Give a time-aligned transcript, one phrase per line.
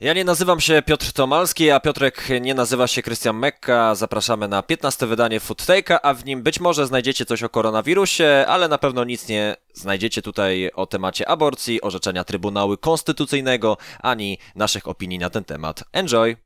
[0.00, 3.94] Ja nie nazywam się Piotr Tomalski, a Piotrek nie nazywa się Krystian Mekka.
[3.94, 8.68] Zapraszamy na 15 wydanie Foodtake'a, a w nim być może znajdziecie coś o koronawirusie, ale
[8.68, 15.18] na pewno nic nie znajdziecie tutaj o temacie aborcji, orzeczenia Trybunału Konstytucyjnego, ani naszych opinii
[15.18, 15.84] na ten temat.
[15.92, 16.36] Enjoy!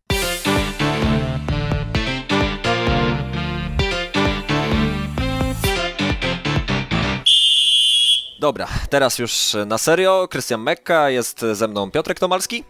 [8.41, 10.29] Dobra, teraz już na serio.
[10.30, 12.64] Krystian Mekka, jest ze mną Piotrek Tomalski.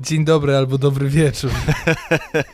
[0.00, 1.50] Dzień dobry albo dobry wieczór.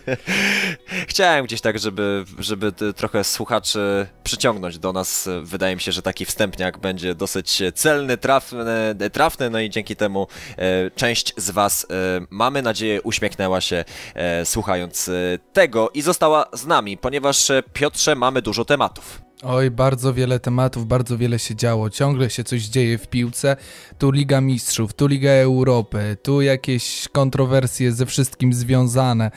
[1.09, 5.29] Chciałem gdzieś tak, żeby, żeby trochę słuchaczy przyciągnąć do nas.
[5.43, 10.27] Wydaje mi się, że taki wstępniak będzie dosyć celny, trafny, trafny no i dzięki temu
[10.57, 15.11] e, część z Was, e, mamy nadzieję, uśmiechnęła się e, słuchając
[15.53, 19.25] tego i została z nami, ponieważ e, Piotrze mamy dużo tematów.
[19.47, 21.91] Oj, bardzo wiele tematów, bardzo wiele się działo.
[21.91, 23.57] Ciągle się coś dzieje w piłce.
[23.99, 29.31] Tu Liga Mistrzów, tu Liga Europy, tu jakieś kontrowersje ze wszystkim związane.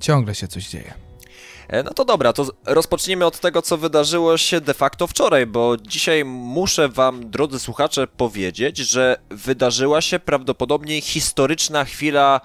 [0.00, 0.94] Ciągle się coś dzieje.
[1.68, 5.76] E, no to dobra, to rozpocznijmy od tego, co wydarzyło się de facto wczoraj, bo
[5.76, 12.40] dzisiaj muszę Wam, drodzy słuchacze, powiedzieć, że wydarzyła się prawdopodobnie historyczna chwila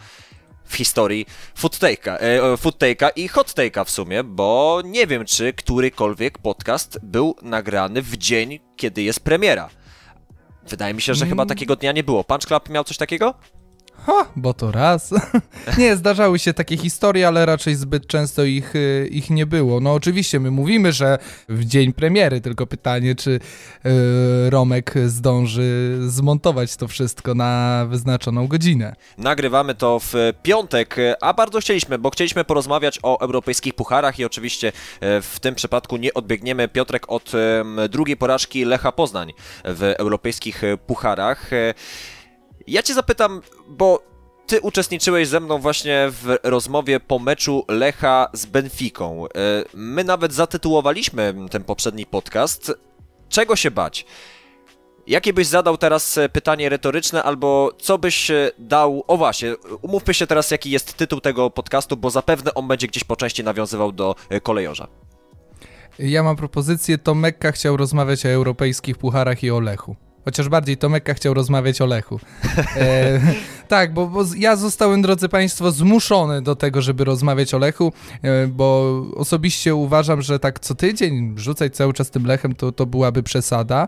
[0.71, 6.99] w historii Foodtake'a, e, Foodtake'a i Hottake'a w sumie, bo nie wiem, czy którykolwiek podcast
[7.03, 9.69] był nagrany w dzień, kiedy jest premiera.
[10.69, 11.29] Wydaje mi się, że mm.
[11.29, 12.23] chyba takiego dnia nie było.
[12.23, 13.33] Punch Club miał coś takiego?
[14.05, 15.13] Ha, bo to raz.
[15.77, 19.79] nie, zdarzały się takie historie, ale raczej zbyt często ich, y, ich nie było.
[19.79, 21.17] No oczywiście my mówimy, że
[21.49, 23.39] w dzień premiery, tylko pytanie, czy
[23.83, 28.95] yy, Romek zdąży zmontować to wszystko na wyznaczoną godzinę.
[29.17, 30.13] Nagrywamy to w
[30.43, 35.55] piątek, a bardzo chcieliśmy, bo chcieliśmy porozmawiać o europejskich pucharach i oczywiście e, w tym
[35.55, 37.31] przypadku nie odbiegniemy Piotrek od
[37.89, 41.51] drugiej porażki Lecha Poznań w europejskich pucharach.
[42.71, 44.03] E, ja cię zapytam, bo
[44.47, 49.25] ty uczestniczyłeś ze mną właśnie w rozmowie po meczu Lecha z Benfiką.
[49.25, 49.29] E,
[49.73, 52.71] my nawet zatytułowaliśmy ten poprzedni podcast
[53.29, 54.05] Czego się bać?
[55.07, 59.03] Jakie byś zadał teraz pytanie retoryczne, albo co byś dał.
[59.07, 63.03] O właśnie, umówmy się teraz, jaki jest tytuł tego podcastu, bo zapewne on będzie gdzieś
[63.03, 64.87] po części nawiązywał do e, kolejorza.
[65.99, 69.95] Ja mam propozycję, to Mekka chciał rozmawiać o europejskich pucharach i o Lechu.
[70.25, 72.19] Chociaż bardziej Tomeka chciał rozmawiać o Lechu.
[72.75, 73.21] E,
[73.67, 78.47] tak, bo, bo, ja zostałem, drodzy Państwo, zmuszony do tego, żeby rozmawiać o Lechu, e,
[78.47, 83.23] bo osobiście uważam, że tak co tydzień rzucać cały czas tym Lechem to, to byłaby
[83.23, 83.87] przesada.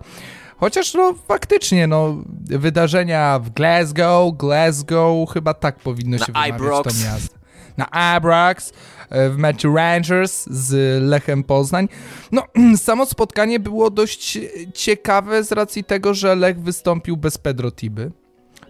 [0.58, 7.36] Chociaż no faktycznie, no wydarzenia w Glasgow, Glasgow, chyba tak powinno się wymawiać to miasto.
[7.78, 8.74] Na Abrax,
[9.14, 11.88] w meczu Rangers z Lechem Poznań.
[12.32, 12.44] No,
[12.78, 14.40] samo spotkanie było dość
[14.74, 18.12] ciekawe z racji tego, że Lech wystąpił bez Pedro Tiby.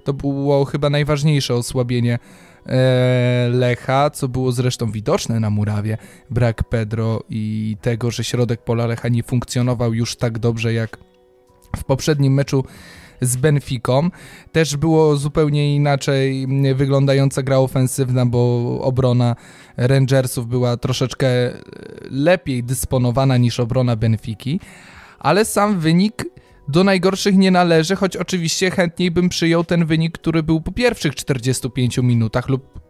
[0.03, 2.19] To było chyba najważniejsze osłabienie
[2.65, 5.97] e, Lecha, co było zresztą widoczne na murawie.
[6.29, 10.97] Brak Pedro i tego, że środek pola Lecha nie funkcjonował już tak dobrze jak
[11.77, 12.63] w poprzednim meczu
[13.21, 14.09] z Benficą.
[14.51, 19.35] Też było zupełnie inaczej wyglądająca gra ofensywna, bo obrona
[19.77, 21.27] Rangersów była troszeczkę
[22.11, 24.59] lepiej dysponowana niż obrona Benfiki,
[25.19, 26.25] ale sam wynik
[26.67, 31.15] do najgorszych nie należy, choć oczywiście chętniej bym przyjął ten wynik, który był po pierwszych
[31.15, 32.82] 45 minutach lub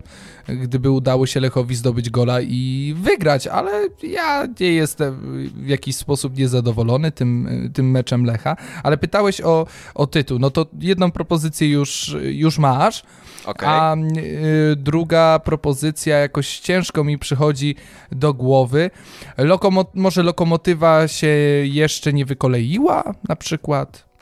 [0.48, 3.72] gdyby udało się Lechowi zdobyć gola i wygrać, ale
[4.04, 5.20] ja nie jestem
[5.56, 8.56] w jakiś sposób niezadowolony tym, tym meczem Lecha.
[8.84, 13.04] Ale pytałeś o, o tytuł, no to jedną propozycję już, już masz.
[13.46, 13.70] Okay.
[13.70, 17.76] A y, druga propozycja jakoś ciężko mi przychodzi
[18.12, 18.92] do głowy.
[19.38, 21.28] Lokomo może lokomotywa się
[21.64, 24.13] jeszcze nie wykoleiła na przykład?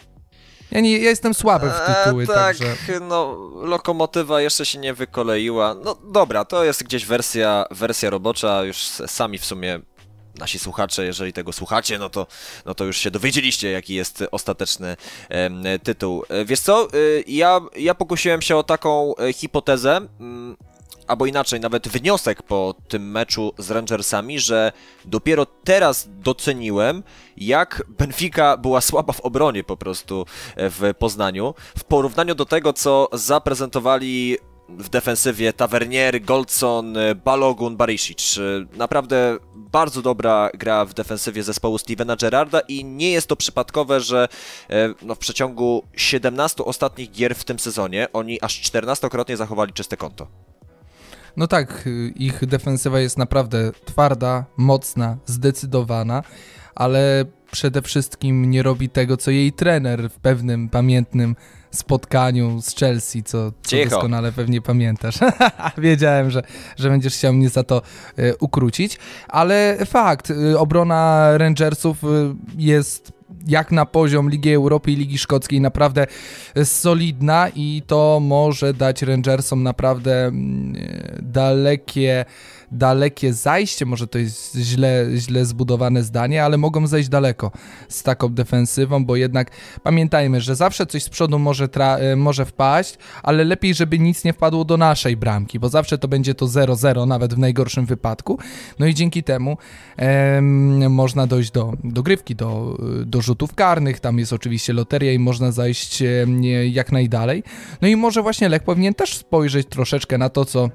[0.72, 3.00] Ja, nie, ja jestem słaby w tytuły, e, tak, także...
[3.00, 5.76] no, lokomotywa jeszcze się nie wykoleiła.
[5.84, 8.78] No dobra, to jest gdzieś wersja, wersja robocza, już
[9.08, 9.80] sami w sumie
[10.40, 12.28] nasi słuchacze, jeżeli tego słuchacie, no to,
[12.66, 14.98] no to już się dowiedzieliście, jaki jest ostateczny
[15.30, 16.24] e, tytuł.
[16.46, 20.58] Wiesz co, y, ja, ja pokusiłem się o taką e, hipotezę, mm,
[21.12, 24.72] albo inaczej, nawet wniosek po tym meczu z Rangersami, że
[25.06, 27.04] dopiero teraz doceniłem,
[27.38, 30.26] jak Benfica była słaba w obronie po prostu
[30.56, 34.38] e, w Poznaniu, w porównaniu do tego, co zaprezentowali
[34.70, 38.38] w defensywie Tavernier, Goldson, e, Balogun, Barisic.
[38.38, 44.00] E, naprawdę bardzo dobra gra w defensywie zespołu Stevena Gerrarda i nie jest to przypadkowe,
[44.00, 44.28] że
[45.02, 50.51] no, w przeciągu 17 ostatnich gier w tym sezonie oni aż 14-krotnie zachowali czyste konto.
[51.38, 56.24] No tak, ich defensywa jest naprawdę twarda, mocna, zdecydowana,
[56.76, 61.36] ale przede wszystkim nie robi tego, co jej trener w pewnym pamiętnym
[61.72, 65.16] spotkaniu z Chelsea, co, co doskonale pewnie pamiętasz.
[65.78, 66.44] Wiedziałem, że,
[66.78, 67.82] że będziesz chciał mnie za to
[68.20, 72.08] y, ukrócić, ale fakt, y, obrona Rangersów y,
[72.58, 75.62] jest jak na poziom Ligi Europy i Ligi Szkockiej.
[75.62, 76.08] Naprawdę
[76.64, 80.76] solidna i to może dać Rangersom naprawdę mm,
[81.22, 82.26] dalekie
[82.72, 87.52] dalekie zajście, może to jest źle, źle zbudowane zdanie, ale mogą zejść daleko
[87.90, 89.52] z taką defensywą, bo jednak
[89.84, 94.34] pamiętajmy, że zawsze coś z przodu może, tra- może wpaść, ale lepiej, żeby nic nie
[94.34, 98.40] wpadło do naszej bramki, bo zawsze to będzie to 0-0, nawet w najgorszym wypadku.
[98.80, 99.58] No i dzięki temu
[99.98, 105.52] em, można dojść do dogrywki, do, do rzutów karnych, tam jest oczywiście loteria i można
[105.52, 107.44] zajść em, jak najdalej.
[107.82, 110.70] No i może właśnie Lech powinien też spojrzeć troszeczkę na to, co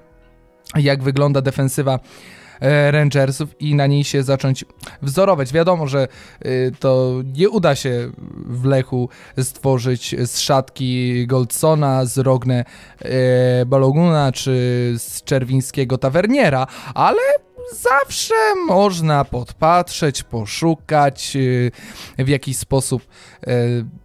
[0.74, 2.00] jak wygląda defensywa
[2.60, 4.64] e, Rangersów i na niej się zacząć
[5.02, 5.52] wzorować.
[5.52, 6.08] Wiadomo, że
[6.46, 8.10] y, to nie uda się
[8.46, 9.08] w Lechu
[9.42, 12.64] stworzyć z szatki Goldsona, z Rogne
[12.98, 17.20] e, Baloguna czy z Czerwińskiego Tawerniera, ale
[17.72, 18.34] zawsze
[18.68, 21.36] można podpatrzeć, poszukać,
[22.18, 23.02] w jakiś sposób
[23.46, 23.54] e,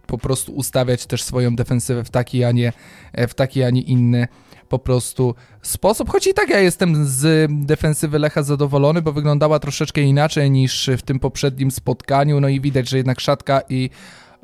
[0.06, 2.72] po prostu ustawiać też swoją defensywę w taki, a nie,
[3.14, 4.28] w taki, a nie inny
[4.72, 6.10] po prostu sposób.
[6.10, 11.02] Choć i tak ja jestem z defensywy Lecha zadowolony, bo wyglądała troszeczkę inaczej niż w
[11.02, 12.40] tym poprzednim spotkaniu.
[12.40, 13.90] No i widać, że jednak Szatka i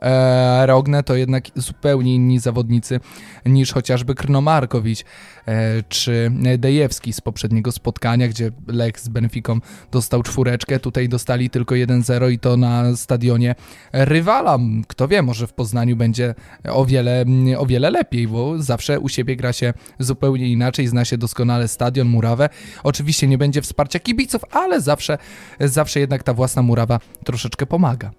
[0.02, 3.00] e, Rogne to jednak zupełnie inni zawodnicy
[3.46, 5.04] niż chociażby Krnomarkowicz
[5.46, 9.60] e, czy Dejewski z poprzedniego spotkania, gdzie Lech z Benfiką
[9.92, 13.54] dostał czwóreczkę, tutaj dostali tylko 1-0 i to na stadionie
[13.92, 14.58] rywala.
[14.88, 16.34] Kto wie, może w Poznaniu będzie
[16.64, 17.24] o wiele,
[17.58, 22.08] o wiele lepiej, bo zawsze u siebie gra się zupełnie inaczej, zna się doskonale stadion,
[22.08, 22.48] murawę.
[22.82, 25.18] Oczywiście nie będzie wsparcia kibiców, ale zawsze,
[25.60, 28.10] zawsze jednak ta własna murawa troszeczkę pomaga.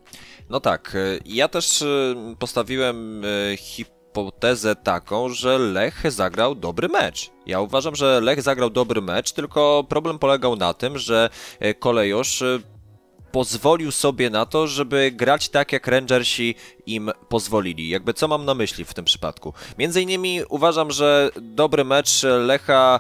[0.49, 1.83] No tak, ja też
[2.39, 3.23] postawiłem
[3.57, 7.29] hipotezę taką, że Lech zagrał dobry mecz.
[7.45, 11.29] Ja uważam, że Lech zagrał dobry mecz, tylko problem polegał na tym, że
[11.79, 12.43] kolejusz
[13.31, 16.55] pozwolił sobie na to, żeby grać tak, jak Rangersi
[16.85, 17.89] im pozwolili.
[17.89, 19.53] Jakby co mam na myśli w tym przypadku?
[19.77, 22.99] Między innymi uważam, że dobry mecz Lecha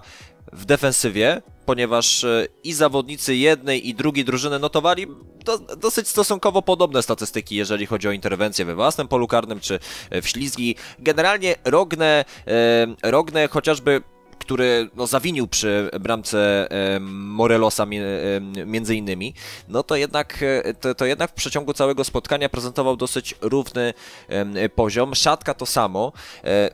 [0.53, 2.25] w defensywie, ponieważ
[2.63, 5.07] i zawodnicy jednej i drugiej drużyny notowali
[5.45, 9.79] do, dosyć stosunkowo podobne statystyki, jeżeli chodzi o interwencje we własnym polu karnym czy
[10.21, 10.75] w ślizgi.
[10.99, 14.01] Generalnie Rogne, e, Rogne chociażby
[14.39, 19.33] który no, zawinił przy bramce e, Morelosa e, między innymi,
[19.67, 20.43] no to jednak,
[20.81, 23.93] to, to, jednak w przeciągu całego spotkania prezentował dosyć równy
[24.27, 25.15] e, poziom.
[25.15, 26.13] Szatka to samo.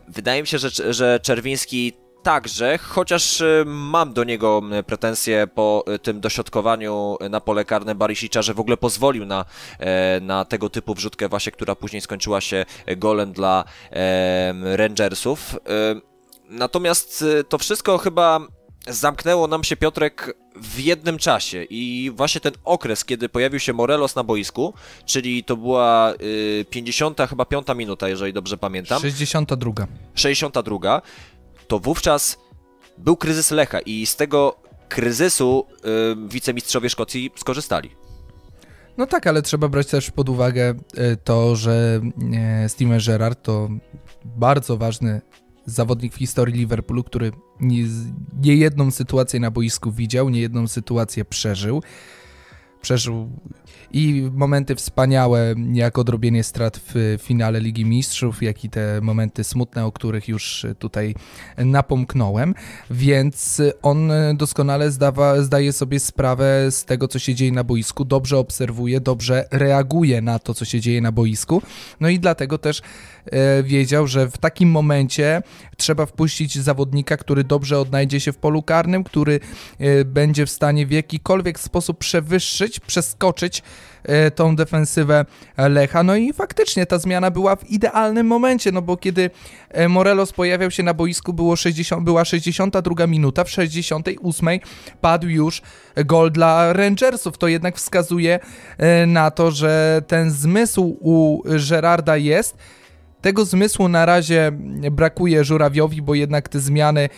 [0.07, 1.93] Wydaje mi się, że, że Czerwiński
[2.25, 8.59] także, chociaż mam do niego pretensje po tym dośrodkowaniu na pole karne Barisicza, że w
[8.59, 9.45] ogóle pozwolił na,
[10.21, 12.65] na tego typu wrzutkę właśnie, która później skończyła się
[12.97, 13.63] golem dla
[14.63, 15.55] Rangersów.
[16.49, 18.39] Natomiast to wszystko chyba
[18.87, 24.15] zamknęło nam się Piotrek w jednym czasie i właśnie ten okres, kiedy pojawił się Morelos
[24.15, 24.73] na boisku,
[25.05, 29.01] czyli to była y, 50 chyba 5 minuta, jeżeli dobrze pamiętam.
[29.01, 29.87] 62.
[30.15, 31.01] 62.
[31.67, 32.37] To wówczas
[32.97, 34.57] był kryzys Lecha i z tego
[34.89, 35.65] kryzysu
[36.25, 37.91] y, wicemistrzowie Szkocji skorzystali.
[38.97, 40.73] No tak, ale trzeba brać też pod uwagę
[41.23, 42.01] to, że
[42.67, 43.69] Steven Gerrard to
[44.25, 45.21] bardzo ważny
[45.65, 47.83] zawodnik w historii Liverpoolu, który nie,
[48.41, 51.83] nie jedną sytuację na boisku widział, nie jedną sytuację przeżył.
[52.81, 53.29] Przeżył
[53.91, 59.85] i momenty wspaniałe, jak odrobienie strat w finale Ligi Mistrzów, jak i te momenty smutne,
[59.85, 61.15] o których już tutaj
[61.57, 62.55] napomknąłem,
[62.89, 68.37] więc on doskonale zdawa, zdaje sobie sprawę z tego, co się dzieje na boisku, dobrze
[68.37, 71.61] obserwuje, dobrze reaguje na to, co się dzieje na boisku,
[71.99, 72.81] no i dlatego też
[73.63, 75.41] wiedział, że w takim momencie
[75.77, 79.39] trzeba wpuścić zawodnika, który dobrze odnajdzie się w polu karnym, który
[79.79, 83.63] e, będzie w stanie w jakikolwiek sposób przewyższyć, przeskoczyć
[84.35, 85.25] tą defensywę
[85.57, 86.03] Lecha.
[86.03, 89.29] No i faktycznie ta zmiana była w idealnym momencie, no bo kiedy
[89.89, 94.59] Morelos pojawiał się na boisku, było 60, była 62 minuta, w 68
[95.01, 95.61] padł już
[96.05, 97.37] gol dla Rangersów.
[97.37, 98.39] To jednak wskazuje
[99.07, 102.57] na to, że ten zmysł u Gerarda jest.
[103.25, 104.51] Tego zmysłu na razie
[104.91, 107.09] brakuje Żurawiowi, bo jednak te zmiany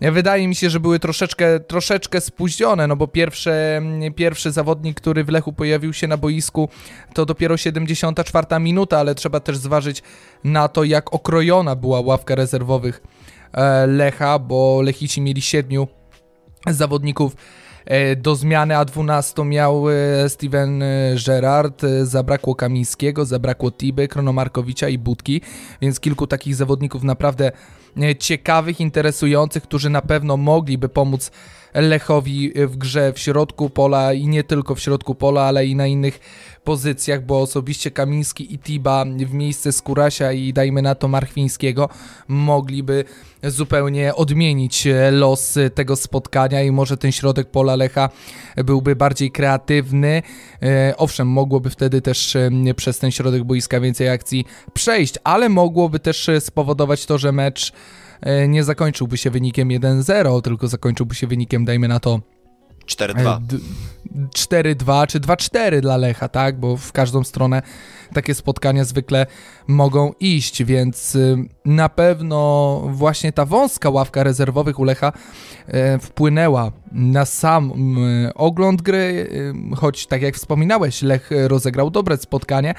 [0.00, 3.52] Wydaje mi się, że były troszeczkę, troszeczkę spóźnione, no bo pierwszy,
[4.16, 6.68] pierwszy zawodnik, który w Lechu pojawił się na boisku,
[7.14, 10.02] to dopiero 74 minuta, ale trzeba też zważyć
[10.44, 13.02] na to, jak okrojona była ławka rezerwowych
[13.86, 15.88] Lecha, bo Lechici mieli siedmiu
[16.66, 17.59] zawodników E,
[18.16, 25.40] do zmiany A12 miał e, Steven e, Gerrard, zabrakło Kamińskiego, zabrakło Tiby, Kronomarkowicza i Budki,
[25.82, 27.52] więc kilku takich zawodników naprawdę
[28.18, 31.30] ciekawych, interesujących, którzy na pewno mogliby pomóc
[31.74, 35.86] Lechowi w grze w środku pola i nie tylko w środku pola, ale i na
[35.86, 36.20] innych
[36.64, 41.88] pozycjach, bo osobiście Kamiński i Tiba w miejsce Skurasia i dajmy na to Marchwińskiego
[42.28, 43.04] mogliby
[43.42, 48.08] zupełnie odmienić los tego spotkania i może ten środek pola Lecha
[48.56, 50.22] byłby bardziej kreatywny.
[50.62, 55.98] E, owszem, mogłoby wtedy też e, przez ten środek boiska więcej akcji przejść, ale mogłoby
[55.98, 57.99] też spowodować to, że mecz e,
[58.48, 62.20] nie zakończyłby się wynikiem 1-0, tylko zakończyłby się wynikiem, dajmy na to
[62.86, 63.40] 4-2.
[64.36, 66.60] 4-2 czy 2-4 dla Lecha, tak?
[66.60, 67.62] Bo w każdą stronę
[68.14, 69.26] takie spotkania zwykle
[69.66, 75.12] mogą iść, więc y, na pewno właśnie ta wąska ławka rezerwowych u Lecha
[75.66, 77.72] e, wpłynęła na sam
[78.34, 79.28] ogląd gry,
[79.72, 82.74] y, choć tak jak wspominałeś, Lech rozegrał dobre spotkanie,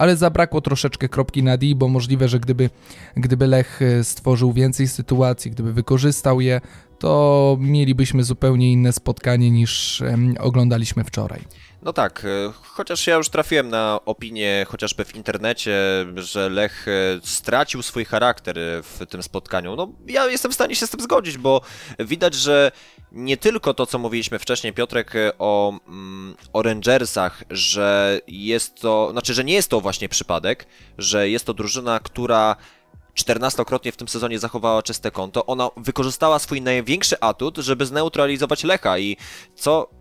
[0.00, 2.70] ale zabrakło troszeczkę kropki na D, bo możliwe, że gdyby,
[3.16, 6.60] gdyby Lech e, stworzył więcej sytuacji, gdyby wykorzystał je,
[6.98, 10.02] to mielibyśmy zupełnie inne spotkanie niż
[10.38, 11.40] oglądaliśmy wczoraj.
[11.82, 15.72] No tak, e, chociaż ja już trafiłem na opinię chociażby w internecie,
[16.16, 16.92] że Lech e,
[17.24, 19.76] stracił swój charakter w tym spotkaniu.
[19.76, 21.60] No ja jestem w stanie się z tym zgodzić, bo
[21.98, 22.72] widać, że
[23.12, 29.34] nie tylko to, co mówiliśmy wcześniej, Piotrek, o, mm, o Rangersach, że jest to, znaczy,
[29.34, 30.66] że nie jest to właśnie przypadek,
[30.98, 32.56] że jest to drużyna, która
[33.14, 35.46] 14-krotnie w tym sezonie zachowała czyste konto.
[35.46, 39.16] Ona wykorzystała swój największy atut, żeby zneutralizować Lecha i
[39.54, 39.99] co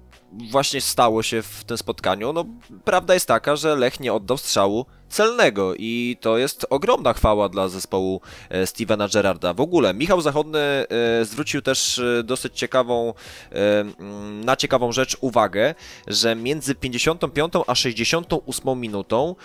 [0.51, 2.33] właśnie stało się w tym spotkaniu?
[2.33, 2.45] No,
[2.86, 7.69] prawda jest taka, że Lech nie oddał strzału celnego i to jest ogromna chwała dla
[7.69, 9.53] zespołu e, Stevena Gerrarda.
[9.53, 10.86] W ogóle Michał Zachodny e,
[11.25, 13.13] zwrócił też e, dosyć ciekawą,
[13.51, 15.75] mm, na ciekawą rzecz uwagę,
[16.07, 19.36] że między 55 a 68 minutą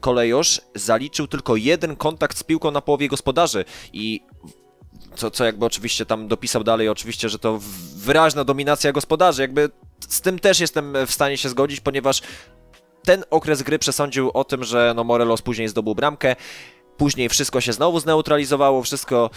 [0.00, 4.20] kolejosz zaliczył tylko jeden kontakt z piłką na połowie gospodarzy i
[5.14, 7.58] co, co jakby oczywiście tam dopisał dalej, oczywiście, że to
[7.96, 9.70] wyraźna dominacja gospodarzy, jakby
[10.08, 12.22] z tym też jestem w stanie się zgodzić, ponieważ
[13.04, 16.36] ten okres gry przesądził o tym, że no Morelos później zdobył bramkę.
[16.96, 19.30] Później wszystko się znowu zneutralizowało, wszystko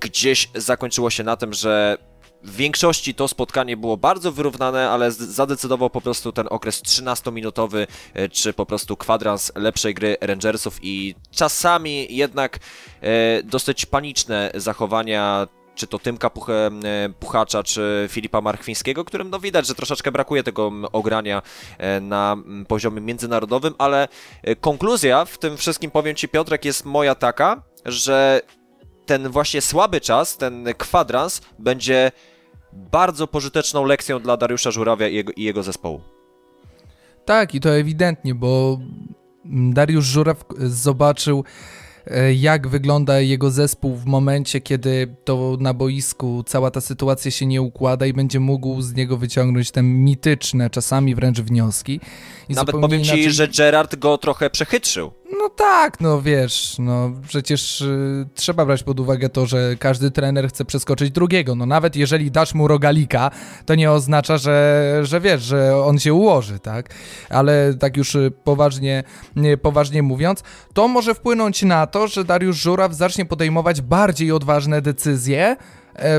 [0.00, 1.98] gdzieś zakończyło się na tym, że
[2.42, 8.28] w większości to spotkanie było bardzo wyrównane, ale zadecydował po prostu ten okres 13-minutowy, e,
[8.28, 12.58] czy po prostu kwadrans lepszej gry Rangersów i czasami jednak
[13.00, 15.46] e, dosyć paniczne zachowania
[15.80, 16.70] czy to Tymka Puch e,
[17.20, 21.42] Puchacza, czy Filipa Marchwińskiego, którym no widać, że troszeczkę brakuje tego ogrania
[21.78, 22.36] e, na
[22.68, 24.08] poziomie międzynarodowym, ale
[24.42, 28.40] e, konkluzja w tym wszystkim, powiem Ci Piotrek, jest moja taka, że
[29.06, 32.12] ten właśnie słaby czas, ten kwadrans będzie
[32.72, 36.00] bardzo pożyteczną lekcją dla Dariusza Żurawia i jego, i jego zespołu.
[37.24, 38.78] Tak, i to ewidentnie, bo
[39.44, 41.44] Dariusz Żuraw zobaczył
[42.34, 47.62] jak wygląda jego zespół w momencie, kiedy to na boisku cała ta sytuacja się nie
[47.62, 52.00] układa i będzie mógł z niego wyciągnąć te mityczne, czasami wręcz wnioski.
[52.48, 53.24] I Nawet powiem inaczej...
[53.24, 55.19] ci, że Gerard go trochę przechytrzył.
[55.38, 60.48] No tak, no wiesz, no przecież y, trzeba brać pod uwagę to, że każdy trener
[60.48, 61.54] chce przeskoczyć drugiego.
[61.54, 63.30] No nawet jeżeli dasz mu rogalika,
[63.66, 66.94] to nie oznacza, że, że wiesz, że on się ułoży, tak?
[67.28, 69.04] Ale tak już y, poważnie,
[69.62, 70.42] poważnie mówiąc,
[70.74, 75.56] to może wpłynąć na to, że Dariusz Żuraw zacznie podejmować bardziej odważne decyzje,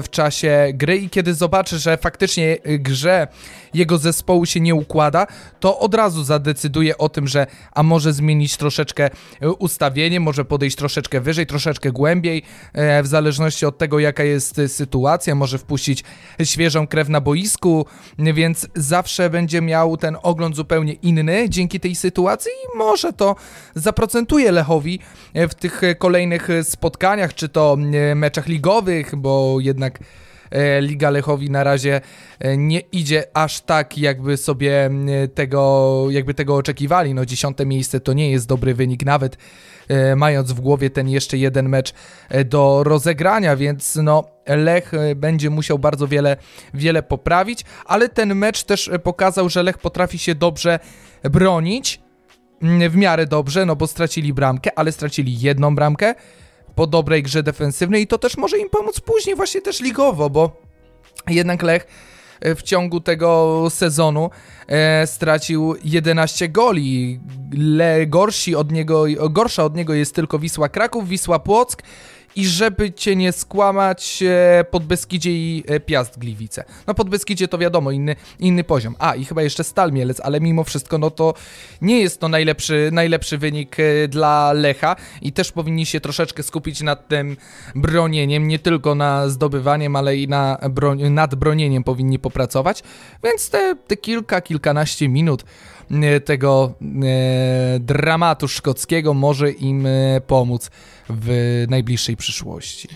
[0.04, 3.28] w czasie gry i kiedy zobaczy, że faktycznie e, grze
[3.74, 5.28] jego zespołu się nie układa,
[5.60, 9.10] to od razu zadecyduje o tym, że a może zmienić troszeczkę
[9.42, 12.44] e, ustawienie, może podejść troszeczkę wyżej, troszeczkę głębiej,
[13.04, 16.04] w zależności od tego, jaka jest sytuacja, może wpuścić
[16.44, 17.86] świeżą krew na boisku,
[18.20, 23.36] więc zawsze będzie miał ten ogląd zupełnie inny dzięki tej sytuacji i może to
[23.76, 25.00] zaprocentuje Lechowi
[25.36, 27.78] w tych kolejnych spotkaniach, czy to
[28.16, 30.00] meczach ligowych, bo jednak
[30.52, 32.02] e, Liga Lechowi na razie
[32.40, 34.90] e, nie idzie aż tak, jakby sobie
[35.34, 37.14] tego, jakby tego oczekiwali.
[37.14, 39.38] No dziesiąte miejsce to nie jest dobry wynik, nawet
[39.88, 41.94] e, mając w głowie ten jeszcze jeden mecz
[42.46, 46.38] do rozegrania, więc no Lech będzie musiał bardzo wiele,
[46.74, 50.80] wiele poprawić, ale ten mecz też pokazał, że Lech potrafi się dobrze
[51.24, 52.02] bronić,
[52.90, 56.16] w miarę dobrze, no bo stracili bramkę, ale stracili jedną bramkę,
[56.76, 60.62] po dobrej grze defensywnej i to też może im pomóc później właśnie też ligowo, bo
[61.28, 61.88] jednak Lech
[62.42, 64.30] e, w ciągu tego sezonu
[64.68, 67.20] e, stracił 11 goli.
[67.58, 71.84] Le, gorsi od niego, gorsza od niego jest tylko Wisła Kraków, Wisła Płock
[72.36, 76.64] i żeby cię nie skłamać, e, Podbeskidzie i e, Piast Gliwice.
[76.88, 78.96] No Podbeskidzie to wiadomo, inny, inny poziom.
[79.00, 81.34] A, i chyba jeszcze Stal Mielec, ale mimo wszystko, no to
[81.82, 86.82] nie jest to najlepszy, najlepszy wynik e, dla Lecha i też powinni się troszeczkę skupić
[86.82, 87.38] nad tym
[87.76, 92.84] bronieniem, nie tylko na zdobywaniem, ale i na broń, nad bronieniem powinni popracować,
[93.24, 95.44] więc te, te kilka, kilkanaście minut
[96.26, 100.70] tego e, dramatu szkockiego może im e, pomóc
[101.10, 102.88] w najbliższej przyszłości.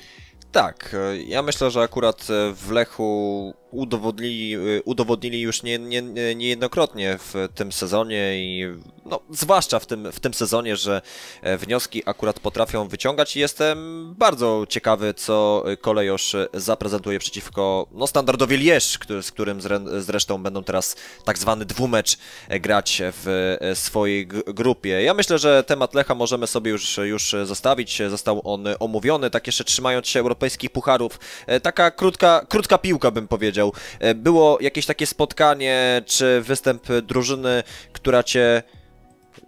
[0.56, 6.02] Tak, e, ja myślę, że akurat e, w Lechu udowodnili, y, udowodnili już nie, nie,
[6.36, 8.66] niejednokrotnie w tym sezonie i
[9.06, 11.02] no, zwłaszcza w tym, w tym sezonie, że
[11.42, 18.58] e, wnioski akurat potrafią wyciągać i jestem bardzo ciekawy, co kolejosz zaprezentuje przeciwko no, standardowi
[18.58, 19.60] Lierz, który, z którym
[19.98, 22.18] zresztą będą teraz tak zwany dwumecz
[22.48, 25.04] e, grać w e, swojej grupie.
[25.04, 29.64] Ja myślę, że temat Lecha możemy sobie już, już zostawić, został on omówiony, tak jeszcze
[29.64, 31.20] trzymając się europejskich pucharów.
[31.62, 33.82] Taka krótka, krótka piłka bym powiedział, powiedział.
[34.00, 38.64] E, było jakieś takie spotkanie, czy występ drużyny, która cię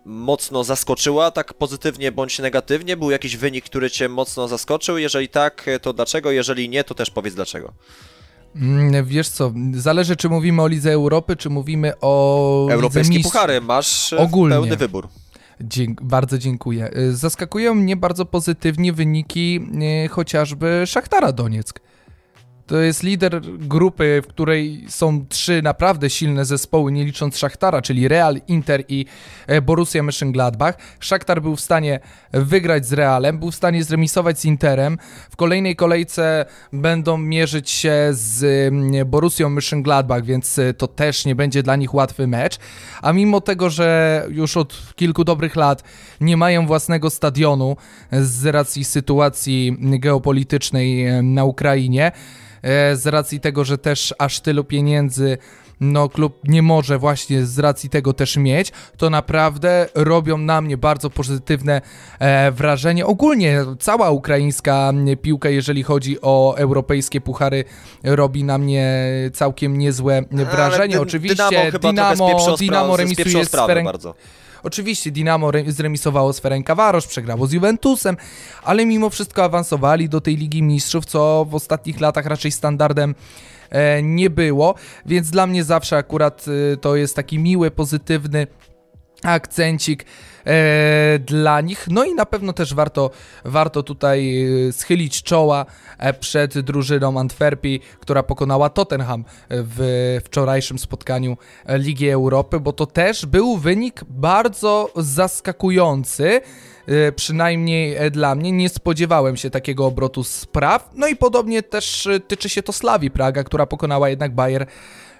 [0.06, 2.98] mocno zaskoczyła, tak pozytywnie bądź negatywnie?
[2.98, 4.98] Był jakiś wynik, który cię mocno zaskoczył?
[4.98, 6.32] Jeżeli tak, to dlaczego?
[6.32, 7.74] Jeżeli nie, to też powiedz dlaczego.
[8.56, 14.14] Mm, wiesz co, zależy czy mówimy o Lidze Europy, czy mówimy o Europejskie Puchary, masz
[14.14, 14.56] Ogólnie.
[14.56, 15.08] pełny wybór.
[15.62, 16.90] Dzięk bardzo dziękuję.
[16.94, 21.80] E, zaskakują mnie bardzo pozytywnie wyniki e, chociażby Szachtara Donieck.
[22.68, 28.08] To jest lider grupy, w której są trzy naprawdę silne zespoły, nie licząc Szachtara, czyli
[28.08, 29.06] Real, Inter i
[29.48, 30.74] e, Borussia Mönchengladbach.
[31.00, 32.00] Szachtar był w stanie
[32.32, 34.98] wygrać z Realem, był w stanie zremisować z Interem.
[35.30, 41.36] W kolejnej kolejce będą mierzyć się z mm, Borussią Mönchengladbach, więc e, to też nie
[41.36, 42.58] będzie dla nich łatwy mecz.
[43.02, 45.84] A mimo tego, że już od kilku dobrych lat
[46.22, 47.78] nie mają własnego stadionu
[48.12, 52.12] z racji sytuacji geopolitycznej e, na Ukrainie,
[52.94, 55.38] z racji tego, że też aż tylu pieniędzy
[55.80, 60.78] no klub nie może właśnie z racji tego też mieć, to naprawdę robią na mnie
[60.78, 61.82] bardzo pozytywne
[62.20, 63.06] e, wrażenie.
[63.06, 67.64] Ogólnie cała ukraińska piłka, jeżeli chodzi o europejskie puchary,
[68.04, 70.96] robi na mnie całkiem niezłe wrażenie.
[70.96, 73.86] Ale Oczywiście Dynamo, Dynamo, Dynamo remisuje z Ferenc...
[73.86, 74.16] bardzo.
[74.64, 78.18] Oczywiście Dinamo zremisowało z Ferencvaros, przegrało z Juventusem,
[78.64, 83.16] ale mimo wszystko awansowali do tej Ligi Mistrzów, co w ostatnich latach raczej standardem
[83.70, 88.48] e, nie było, więc dla mnie zawsze akurat e, to jest taki miły, pozytywny
[89.24, 90.06] akcencik
[90.46, 91.88] e, dla nich.
[91.90, 93.12] No i na pewno też warto,
[93.46, 95.66] warto tutaj e, schylić czoła
[95.98, 101.38] e, przed drużyną Antwerpii, która pokonała Tottenham w wczorajszym spotkaniu
[101.70, 106.42] Ligi Europy, bo to też był wynik bardzo zaskakujący.
[107.16, 110.90] Przynajmniej dla mnie nie spodziewałem się takiego obrotu spraw.
[110.96, 114.68] No i podobnie też tyczy się to Slawii Praga, która pokonała jednak Bayer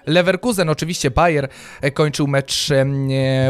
[0.06, 1.48] Leverkusen, oczywiście Bayer
[1.80, 2.84] e, kończył mecz e,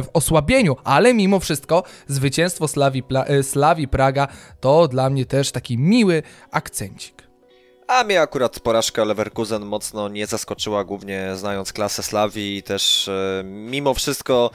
[0.02, 4.28] w osłabieniu, ale mimo wszystko zwycięstwo Slawi, e, Slawi Praga
[4.60, 7.28] to dla mnie też taki miły akcencik.
[7.86, 13.10] A mnie akurat porażka Leverkusen mocno nie zaskoczyła, głównie znając klasę Slawii i też
[13.44, 14.50] mimo wszystko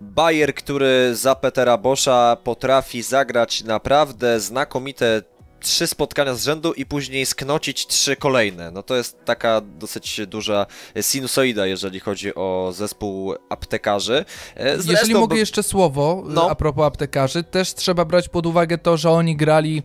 [0.00, 5.22] Bayer, który za Petera Boscha potrafi zagrać naprawdę znakomite
[5.60, 8.70] trzy spotkania z rzędu i później sknocić trzy kolejne.
[8.70, 10.66] No to jest taka dosyć duża
[11.00, 14.24] sinusoida, jeżeli chodzi o zespół aptekarzy.
[14.54, 16.50] E, zresztą, jeżeli mogę jeszcze słowo no.
[16.50, 19.82] a propos aptekarzy, też trzeba brać pod uwagę to, że oni grali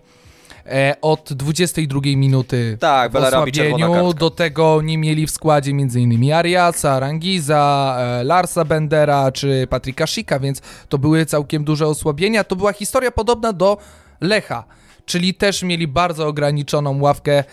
[0.66, 6.34] e, od 22 minuty tak, w osłabieniu, do tego nie mieli w składzie m.in.
[6.34, 12.44] Ariasa, Rangiza, e, Larsa Bendera czy Patryka Shika, więc to były całkiem duże osłabienia.
[12.44, 13.78] To była historia podobna do
[14.22, 14.64] Lecha
[15.06, 17.44] czyli też mieli bardzo ograniczoną ławkę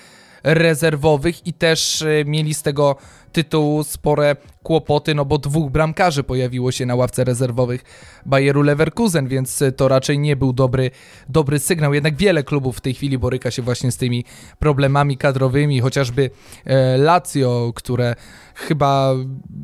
[0.42, 2.96] rezerwowych i też e, mieli z tego
[3.32, 7.84] tytułu spore kłopoty, no bo dwóch bramkarzy pojawiło się na ławce rezerwowych
[8.26, 10.90] Bayeru Leverkusen, więc to raczej nie był dobry,
[11.28, 11.94] dobry sygnał.
[11.94, 14.24] Jednak wiele klubów w tej chwili boryka się właśnie z tymi
[14.58, 16.30] problemami kadrowymi, chociażby
[16.64, 18.14] e, Lazio, które
[18.54, 19.14] chyba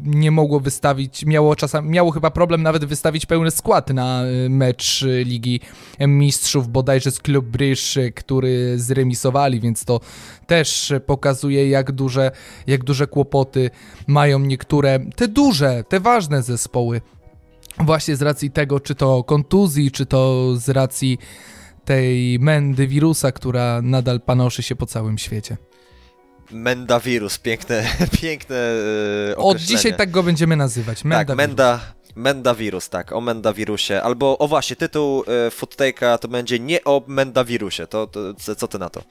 [0.04, 5.04] nie mogło wystawić, miało czasami, miało chyba problem nawet wystawić pełny skład na e, mecz
[5.24, 5.60] Ligi
[6.00, 10.00] Mistrzów, bodajże z Klub Bryż, który zremisowali, więc to
[10.46, 12.30] też pokazuje jak duże,
[12.66, 13.57] jak duże kłopoty
[14.06, 17.00] mają niektóre, te duże, te ważne zespoły.
[17.78, 21.18] Właśnie z racji tego, czy to kontuzji, czy to z racji
[21.84, 25.56] tej mędy wirusa, która nadal panoszy się po całym świecie.
[26.50, 27.84] Menda wirus, piękne,
[28.20, 28.56] piękne
[29.28, 31.04] yy, Od dzisiaj tak go będziemy nazywać.
[31.04, 31.80] Menda tak, Menda,
[32.18, 34.02] Mendawirus, tak, o Mendawirusie.
[34.02, 37.86] Albo, o właśnie, tytuł y, Foodtake'a to będzie nie o Mendawirusie.
[37.86, 39.02] To, to, co ty na to?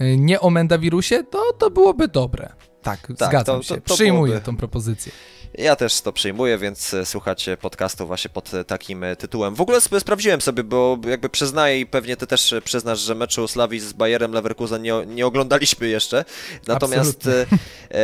[0.00, 2.52] Y, nie o Mendawirusie, to, to byłoby dobre.
[2.86, 3.80] Tak, tak zgadzam to, się.
[3.80, 4.46] To, Przyjmuję byłoby...
[4.46, 5.12] tą propozycję.
[5.58, 9.54] Ja też to przyjmuję, więc e, słuchacie podcastu właśnie pod e, takim e, tytułem.
[9.54, 13.48] W ogóle sobie sprawdziłem sobie, bo jakby przyznaję i pewnie ty też przyznasz, że meczu
[13.48, 16.24] Slawii z Bayerem Leverkusen nie, nie oglądaliśmy jeszcze.
[16.66, 17.28] Natomiast,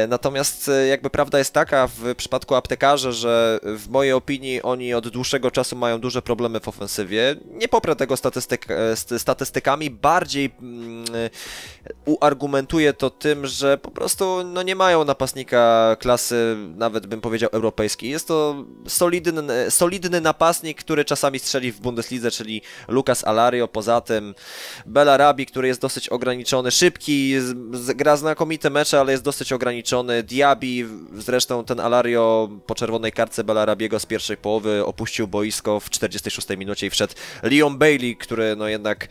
[0.09, 5.51] natomiast jakby prawda jest taka w przypadku aptekarza, że w mojej opinii oni od dłuższego
[5.51, 7.37] czasu mają duże problemy w ofensywie.
[7.51, 8.67] Nie poprę tego statystyk,
[9.19, 11.05] statystykami, bardziej mm,
[12.05, 18.11] uargumentuję to tym, że po prostu no, nie mają napastnika klasy, nawet bym powiedział, europejskiej.
[18.11, 23.68] Jest to solidny, solidny napastnik, który czasami strzeli w Bundeslidze, czyli Lucas Alario.
[23.68, 24.35] Poza tym
[24.87, 27.35] Belarabi, który jest dosyć ograniczony, szybki,
[27.94, 30.22] gra znakomite mecze, ale jest dosyć ograniczony.
[30.22, 30.66] Diaby,
[31.14, 36.87] zresztą ten Alario po czerwonej kartce Belarabiego z pierwszej połowy opuścił boisko w 46 minucie
[36.87, 39.09] i wszedł Leon Bailey, który no jednak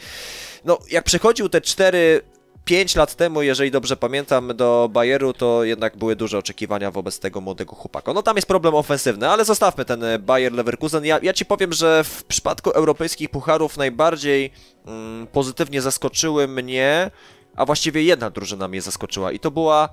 [0.66, 2.22] no, jak przechodził te cztery
[2.66, 7.42] 5 lat temu, jeżeli dobrze pamiętam, do Bayeru, to jednak były duże oczekiwania wobec tego
[7.42, 8.14] młodego chłopaka.
[8.14, 11.06] No tam jest problem ofensywny, ale zostawmy ten Bayer Leverkusen.
[11.06, 14.52] Ja, ja ci powiem, że w przypadku europejskich pucharów najbardziej
[14.86, 17.12] mm, pozytywnie zaskoczyły mnie,
[17.56, 19.90] a właściwie jedna drużyna mnie zaskoczyła i to była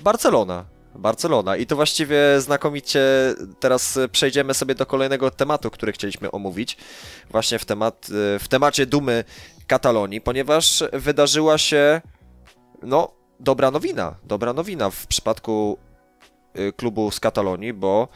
[0.00, 0.64] Barcelona.
[0.94, 1.56] Barcelona.
[1.56, 3.00] I to właściwie znakomicie
[3.60, 6.76] teraz przejdziemy sobie do kolejnego tematu, który chcieliśmy omówić.
[7.30, 8.06] Właśnie w, temat,
[8.40, 9.24] w temacie dumy
[9.66, 12.00] Katalonii, ponieważ wydarzyła się,
[12.82, 14.14] no, dobra nowina.
[14.24, 15.78] Dobra nowina w przypadku
[16.58, 18.08] y, klubu z Katalonii, bo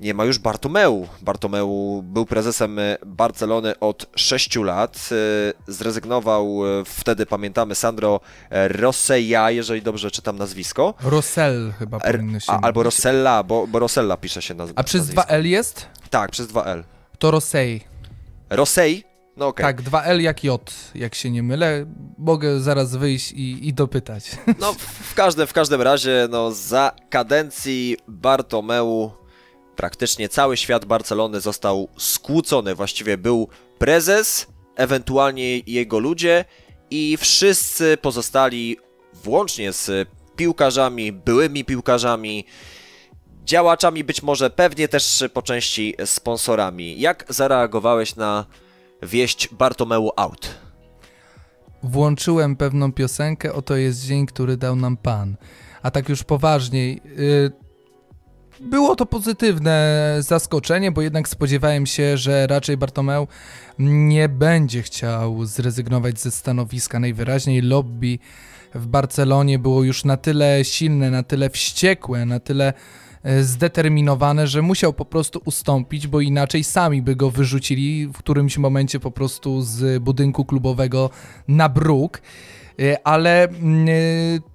[0.00, 1.08] nie ma już Bartomeu.
[1.22, 5.08] Bartomeu był prezesem Barcelony od 6 lat.
[5.68, 10.94] Y, zrezygnował y, wtedy, pamiętamy, Sandro Rossella, jeżeli dobrze czytam nazwisko.
[11.02, 14.80] Rossell chyba powinno się A, Albo Rossella, bo, bo Rossella pisze się nazwisko.
[14.80, 15.86] A przez 2L jest?
[16.10, 16.82] Tak, przez 2L.
[17.18, 17.80] To Rossei.
[18.50, 19.04] Rossei?
[19.36, 19.66] No okay.
[19.66, 21.86] Tak, 2L jak J, jak się nie mylę.
[22.18, 24.30] Mogę zaraz wyjść i, i dopytać.
[24.60, 24.72] No,
[25.10, 29.12] w każdym, w każdym razie, no, za kadencji Bartomeu
[29.78, 32.74] praktycznie cały świat Barcelony został skłócony.
[32.74, 36.44] Właściwie był prezes, ewentualnie jego ludzie
[36.90, 38.76] i wszyscy pozostali,
[39.14, 42.44] włącznie z piłkarzami, byłymi piłkarzami,
[43.44, 47.00] działaczami, być może pewnie też po części sponsorami.
[47.00, 48.46] Jak zareagowałeś na
[49.02, 50.54] wieść Bartomeu out?
[51.82, 55.36] Włączyłem pewną piosenkę, oto jest dzień, który dał nam Pan.
[55.82, 57.67] A tak już poważniej, yy,
[58.60, 63.26] było to pozytywne zaskoczenie, bo jednak spodziewałem się, że raczej Bartomeu
[63.78, 67.00] nie będzie chciał zrezygnować ze stanowiska.
[67.00, 68.18] Najwyraźniej lobby
[68.74, 72.72] w Barcelonie było już na tyle silne, na tyle wściekłe, na tyle
[73.22, 78.58] E, zdeterminowane, że musiał po prostu ustąpić, bo inaczej sami by go wyrzucili w którymś
[78.58, 81.10] momencie po prostu z budynku klubowego
[81.48, 82.22] na bruk.
[82.80, 83.92] E, ale mm, e,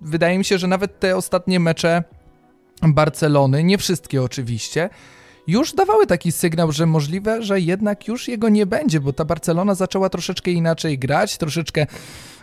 [0.02, 2.04] wydaje mi się, że nawet te ostatnie mecze
[2.84, 4.89] Barcelony, nie wszystkie oczywiście,
[5.48, 9.76] już dawały taki sygnał, że możliwe, że jednak już jego nie będzie, bo ta Barcelona
[9.76, 11.88] zaczęła troszeczkę inaczej grać, troszeczkę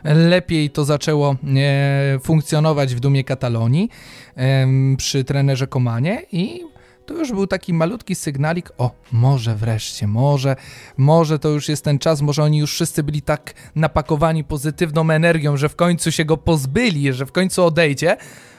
[0.04, 3.90] lepiej to zaczęło e, funkcjonować w dumie Katalonii
[4.36, 6.64] e, przy trenerze Komanie i
[7.06, 10.56] to już był taki malutki sygnalik, o, może wreszcie, może,
[10.96, 15.56] może to już jest ten czas, może oni już wszyscy byli tak napakowani pozytywną energią,
[15.56, 18.16] że w końcu się go pozbyli, że w końcu odejdzie,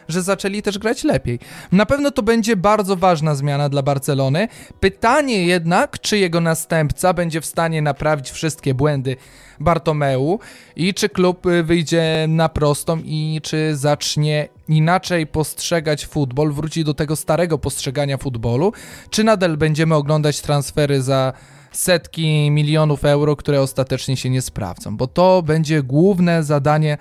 [0.08, 1.40] że zaczęli też grać lepiej.
[1.72, 4.48] Na pewno to będzie bardzo ważna zmiana dla Barcelony.
[4.80, 9.16] Pytanie jednak, czy jego następca będzie w stanie naprawić wszystkie błędy
[9.60, 10.40] Bartomeu
[10.76, 16.94] i czy klub y, wyjdzie na prostą i czy zacznie inaczej postrzegać futbol, wróci do
[16.94, 18.74] tego starego postrzegania futbolu,
[19.10, 21.34] czy nadal będziemy oglądać transfery za
[21.72, 26.98] setki milionów euro, które ostatecznie się nie sprawdzą, bo to będzie główne zadanie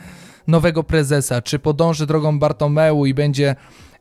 [0.50, 1.42] nowego prezesa?
[1.42, 3.56] Czy podąży drogą Bartomeu i będzie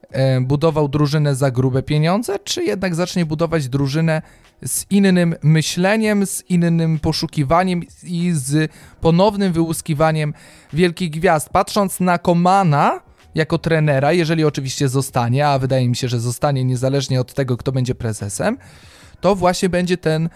[0.09, 4.21] e, budował drużynę za grube pieniądze, czy jednak zacznie budować drużynę
[4.65, 10.33] z innym myśleniem, z innym poszukiwaniem i z ponownym wyłuskiwaniem
[10.73, 11.49] wielkich gwiazd?
[11.49, 13.01] Patrząc na Komana
[13.35, 17.71] jako trenera, jeżeli oczywiście zostanie, a wydaje mi się, że zostanie niezależnie od tego, kto
[17.71, 18.57] będzie prezesem,
[19.21, 20.29] to właśnie będzie ten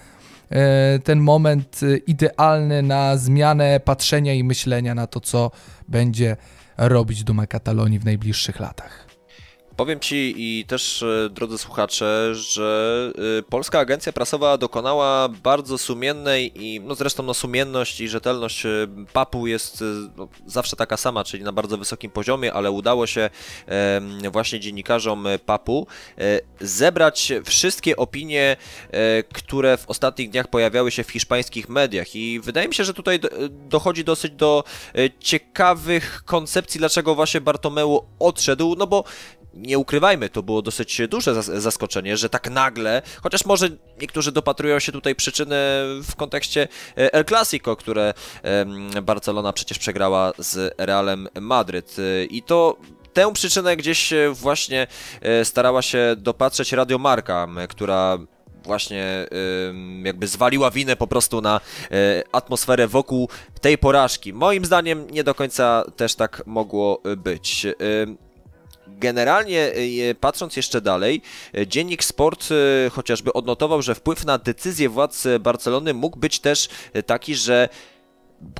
[1.04, 5.52] ten moment e, idealny na zmianę patrzenia i myślenia na to, co
[5.88, 6.38] będzie
[6.78, 9.12] robić Duma Katalonii w najbliższych latach.
[9.75, 16.65] Powiem Ci i też, e, drodzy słuchacze, że e, Polska Agencja Prasowa dokonała bardzo sumiennej
[16.65, 18.69] i no zresztą no, sumienność i rzetelność e,
[19.13, 19.83] PAP-u jest
[20.17, 23.29] no, zawsze taka sama, czyli na bardzo wysokim poziomie, ale udało się
[23.67, 28.57] e, właśnie dziennikarzom PAP-u e, zebrać wszystkie opinie,
[28.91, 32.15] e, które w ostatnich dniach pojawiały się w hiszpańskich mediach.
[32.15, 34.63] I wydaje mi się, że tutaj dochodzi dosyć do
[35.19, 39.03] ciekawych koncepcji, dlaczego właśnie Bartomeu odszedł, no bo
[39.54, 43.70] nie ukrywajmy, to było dosyć duże zaskoczenie, że tak nagle, chociaż może
[44.02, 45.56] niektórzy dopatrują się tutaj przyczyny
[46.04, 48.13] w kontekście e, El Clasico, które
[49.04, 51.96] Barcelona przecież przegrała z Realem Madryt.
[52.30, 52.78] I to
[53.13, 54.88] tę przyczynę gdzieś właśnie
[55.22, 58.18] e, starała się dopatrzeć Radio Marka, która
[58.63, 59.28] właśnie
[60.04, 61.62] jakby zwaliła winę po prostu na
[61.92, 63.30] e, atmosferę wokół
[63.62, 64.34] tej porażki.
[64.34, 67.66] Moim zdaniem nie do końca też tak mogło być.
[68.88, 69.74] Generalnie
[70.10, 71.22] e, patrząc jeszcze dalej,
[71.58, 76.69] e, dziennik Sport e, chociażby odnotował, że wpływ na decyzję władz Barcelony mógł być też
[77.06, 77.69] taki, że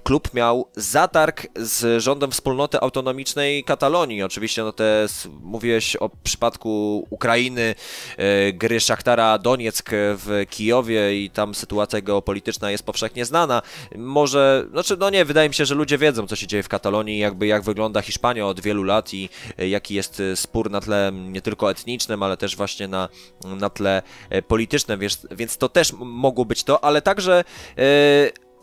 [0.04, 4.24] klub miał zatarg z rządem wspólnoty autonomicznej Katalonii.
[4.24, 5.06] Oczywiście, no te,
[5.41, 7.76] mówiłeś o przypadku Ukrainy,
[8.17, 13.62] e, gry Szachtara Donieck w Kijowie i tam sytuacja geopolityczna jest powszechnie znana.
[13.96, 17.19] Może, znaczy, no nie, wydaje mi się, że ludzie wiedzą, co się dzieje w Katalonii,
[17.19, 21.41] jakby jak wygląda Hiszpania od wielu lat i e, jaki jest spór na tle nie
[21.41, 23.10] tylko etnicznym, ale też właśnie na,
[23.46, 27.43] na tle e, politycznym, więc, więc to też mogło być to, ale także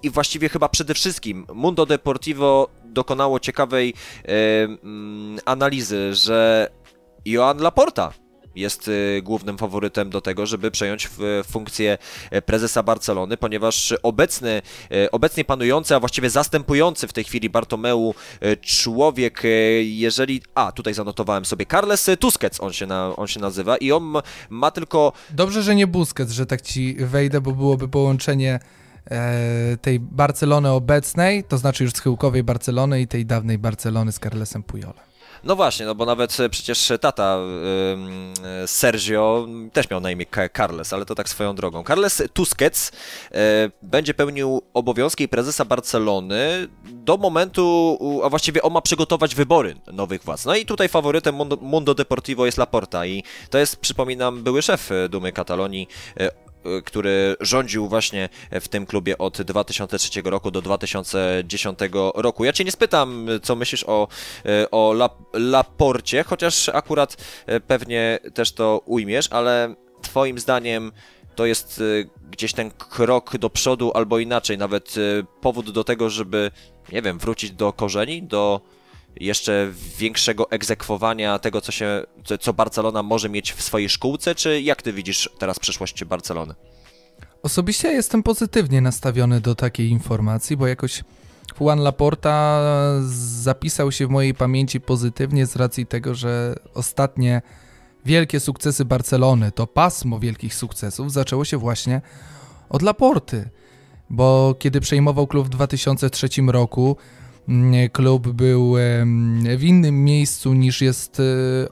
[0.02, 4.28] i właściwie chyba przede wszystkim Mundo Deportivo dokonało ciekawej e,
[4.64, 6.70] mm, analizy, że
[7.24, 8.12] Joan Laporta
[8.54, 11.08] jest e, głównym faworytem do tego, żeby przejąć
[11.50, 11.98] funkcję
[12.30, 18.14] e, prezesa Barcelony, ponieważ obecny, e, obecnie panujący, a właściwie zastępujący w tej chwili Bartomeu
[18.60, 19.42] człowiek,
[19.82, 20.42] jeżeli...
[20.54, 24.12] A, tutaj zanotowałem sobie, Carles Tusquets on się, na, on się nazywa i on
[24.50, 25.12] ma tylko...
[25.30, 28.60] Dobrze, że nie Busquets, że tak ci wejdę, bo byłoby połączenie
[29.82, 35.10] tej Barcelony obecnej, to znaczy już schyłkowej Barcelony i tej dawnej Barcelony z Carlesem Pujolem.
[35.44, 37.38] No właśnie, no bo nawet e, przecież tata
[38.64, 41.84] y, Sergio też miał na imię Carles, ale to tak swoją drogą.
[41.84, 42.92] Carles Tusquets
[43.82, 50.44] będzie pełnił obowiązki prezesa Barcelony do momentu, a właściwie on ma przygotować wybory nowych władz.
[50.44, 54.90] No i tutaj faworytem Mundo, Mundo Deportivo jest Laporta i to jest, przypominam, były szef
[55.10, 55.88] Dumy Katalonii,
[56.84, 61.78] który rządził właśnie w tym klubie od 2003 roku do 2010
[62.14, 62.44] roku.
[62.44, 64.08] Ja cię nie spytam, co myślisz o,
[64.46, 64.94] y, o
[65.32, 67.16] Laporcie, chociaż akurat
[67.48, 70.92] y, pewnie też to ujmiesz, ale twoim zdaniem
[71.34, 71.82] to jest
[72.30, 74.94] gdzieś ten krok do przodu, albo inaczej, nawet
[75.40, 76.50] powód do tego, żeby,
[76.92, 78.60] nie wiem, wrócić do korzeni, do
[79.16, 82.02] jeszcze większego egzekwowania tego, co, się,
[82.40, 86.54] co Barcelona może mieć w swojej szkółce, czy jak ty widzisz teraz przyszłość Barcelony?
[87.42, 91.02] Osobiście jestem pozytywnie nastawiony do takiej informacji, bo jakoś
[91.60, 92.62] Juan Laporta
[93.42, 97.42] zapisał się w mojej pamięci pozytywnie z racji tego, że ostatnie
[98.04, 102.00] wielkie sukcesy Barcelony, to pasmo wielkich sukcesów zaczęło się właśnie
[102.68, 103.50] od Laporty,
[104.10, 106.96] bo kiedy przejmował klub w 2003 roku,
[107.92, 108.74] klub był
[109.56, 111.24] w innym miejscu niż jest e,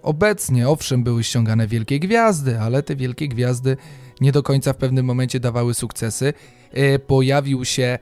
[0.02, 0.68] obecnie.
[0.68, 3.76] Owszem, były ściągane wielkie gwiazdy, ale te wielkie gwiazdy
[4.20, 6.32] nie do końca w pewnym momencie dawały sukcesy.
[6.72, 7.98] E, pojawił się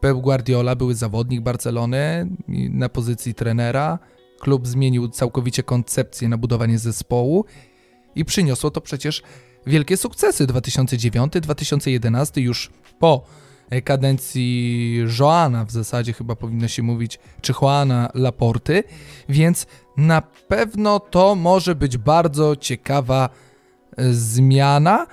[0.00, 2.28] Pep Guardiola, były zawodnik Barcelony
[2.70, 3.98] na pozycji trenera.
[4.40, 7.44] Klub zmienił całkowicie koncepcję na budowanie zespołu
[8.14, 9.22] i przyniosło to przecież
[9.66, 10.46] wielkie sukcesy.
[10.46, 13.24] 2009-2011 już po
[13.84, 18.84] kadencji Joana w zasadzie chyba powinno się mówić, czy Juana Laporty,
[19.28, 23.28] więc na pewno to może być bardzo ciekawa
[23.96, 25.06] e, zmiana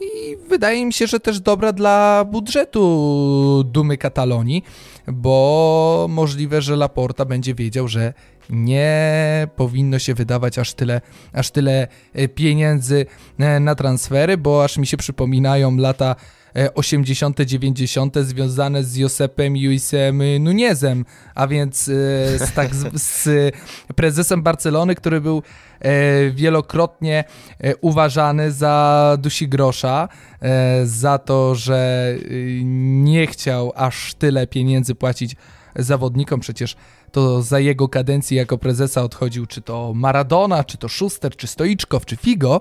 [0.00, 4.64] i wydaje mi się, że też dobra dla budżetu Dumy Katalonii,
[5.08, 8.14] bo możliwe, że Laporta będzie wiedział, że
[8.50, 11.00] nie powinno się wydawać aż tyle,
[11.32, 13.06] aż tyle e, pieniędzy
[13.60, 16.16] na transfery, bo aż mi się przypominają lata
[16.74, 18.16] 80., 90.
[18.22, 21.92] związane z Josepem Luisem Nunezem, a więc e,
[22.38, 23.28] z, tak, z, z
[23.94, 25.42] prezesem Barcelony, który był
[25.80, 27.24] e, wielokrotnie
[27.60, 30.08] e, uważany za dusi grosza,
[30.84, 32.14] za to, że
[32.64, 35.36] nie chciał aż tyle pieniędzy płacić
[35.76, 36.76] zawodnikom, przecież
[37.12, 42.06] to za jego kadencji jako prezesa odchodził czy to Maradona, czy to Schuster, czy Stoiczkow,
[42.06, 42.60] czy Figo.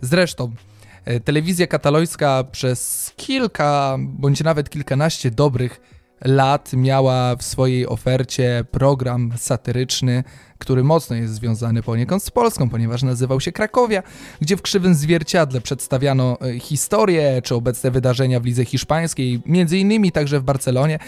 [0.00, 0.75] Zresztą E,
[1.24, 5.80] telewizja katalońska przez kilka bądź nawet kilkanaście dobrych
[6.24, 10.24] lat miała w swojej ofercie program satyryczny,
[10.58, 14.02] który mocno jest związany poniekąd z Polską, ponieważ nazywał się Krakowia,
[14.40, 20.12] gdzie w krzywym zwierciadle przedstawiano e, historię czy obecne wydarzenia w lidze hiszpańskiej, między innymi
[20.12, 20.98] także w Barcelonie.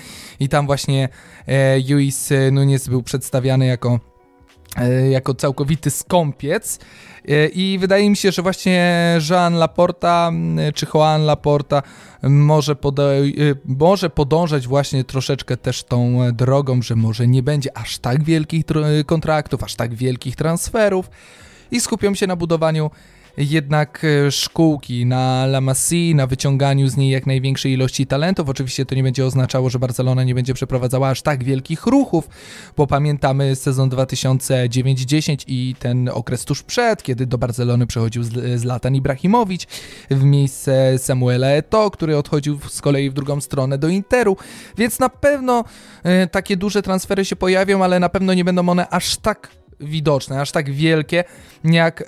[0.41, 1.09] I tam właśnie
[1.47, 4.01] e, Luis Nunes był przedstawiany jako
[4.77, 6.79] e, jako całkowity skąpiec.
[6.79, 7.18] e,
[7.55, 8.95] i wydaje mi się, że właśnie
[9.31, 10.33] Jean Laporta
[10.75, 11.83] czy Juan Laporta
[12.23, 18.25] może, podej- może podążać właśnie troszeczkę też tą drogą, że może nie będzie aż tak
[18.25, 21.11] wielkich tr- kontraktów, aż tak wielkich transferów
[21.71, 22.91] i skupią się na budowaniu
[23.39, 28.49] jednak e, szkółki na La Masie, na wyciąganiu z niej jak największej ilości talentów.
[28.49, 32.29] Oczywiście to nie będzie oznaczało, że Barcelona nie będzie przeprowadzała aż tak wielkich ruchów,
[32.77, 38.23] bo pamiętamy sezon 2009-10 i ten okres tuż przed, kiedy do Barcelony przechodził
[38.57, 39.67] Zlatan Ibrahimowicz
[40.11, 44.37] w miejsce Samuela Eto'o, który odchodził z kolei w drugą stronę do Interu,
[44.77, 45.65] więc na pewno
[46.03, 50.41] e, takie duże transfery się pojawią, ale na pewno nie będą one aż tak widoczne,
[50.41, 51.25] aż tak wielkie,
[51.65, 52.05] jak e,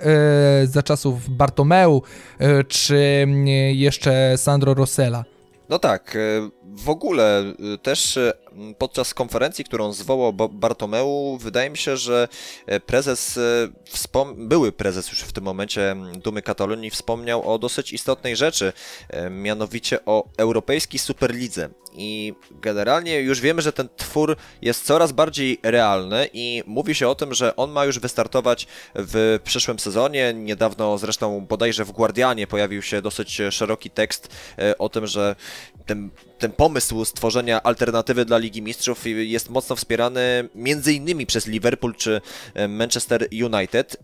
[0.67, 2.01] za czasów Bartomeu
[2.39, 3.27] e, czy
[3.73, 5.23] jeszcze Sandro Rossella.
[5.71, 6.19] No tak, e,
[6.63, 8.33] w ogóle e, też e,
[8.77, 12.27] podczas konferencji, którą zwołał Bartomeu, wydaje mi się, że
[12.85, 13.39] prezes,
[14.35, 18.73] były prezes już w tym momencie Dumy Katalonii wspomniał o dosyć istotnej rzeczy,
[19.31, 21.69] mianowicie o europejskiej superlidze.
[21.93, 27.15] I generalnie już wiemy, że ten twór jest coraz bardziej realny i mówi się o
[27.15, 30.33] tym, że on ma już wystartować w przyszłym sezonie.
[30.33, 34.35] Niedawno zresztą bodajże w Guardianie pojawił się dosyć szeroki tekst
[34.79, 35.35] o tym, że
[35.85, 41.95] ten, ten pomysł stworzenia alternatywy dla Ligi Mistrzów jest mocno wspierany między innymi przez Liverpool
[41.95, 42.21] czy
[42.53, 43.97] e, Manchester United.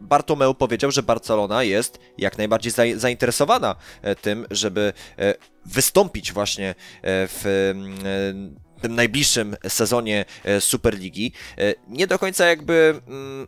[0.00, 5.34] Bartomeu powiedział, że Barcelona jest jak najbardziej zainteresowana e, tym, żeby e,
[5.66, 7.72] wystąpić właśnie w
[8.82, 10.24] tym najbliższym sezonie
[10.60, 11.32] Superligi.
[11.88, 13.46] Nie do końca jakby mm,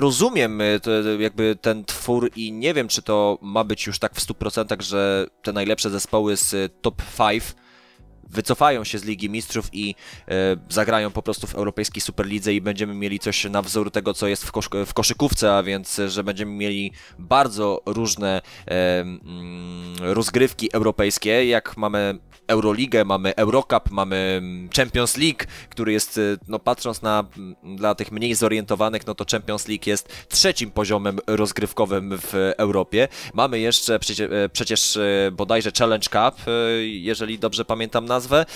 [0.00, 0.80] rozumiem y,
[1.18, 5.26] jakby ten twór i nie wiem, czy to ma być już tak w 100%, że
[5.42, 7.44] te najlepsze zespoły z top 5
[8.30, 9.94] wycofają się z Ligi Mistrzów i
[10.28, 10.32] e,
[10.68, 14.44] zagrają po prostu w Europejskiej Superlidze i będziemy mieli coś na wzór tego, co jest
[14.44, 21.46] w, kosz w koszykówce, a więc, że będziemy mieli bardzo różne e, mm, rozgrywki europejskie,
[21.46, 24.42] jak mamy Euroligę, mamy Eurocup, mamy
[24.76, 25.38] Champions League,
[25.70, 27.24] który jest, y, no patrząc na,
[27.76, 33.08] dla tych mniej zorientowanych, no to Champions League jest trzecim poziomem rozgrywkowym w Europie.
[33.34, 36.52] Mamy jeszcze przecież, e, przecież e, bodajże Challenge Cup, e,
[36.86, 38.46] jeżeli dobrze pamiętam nazwę,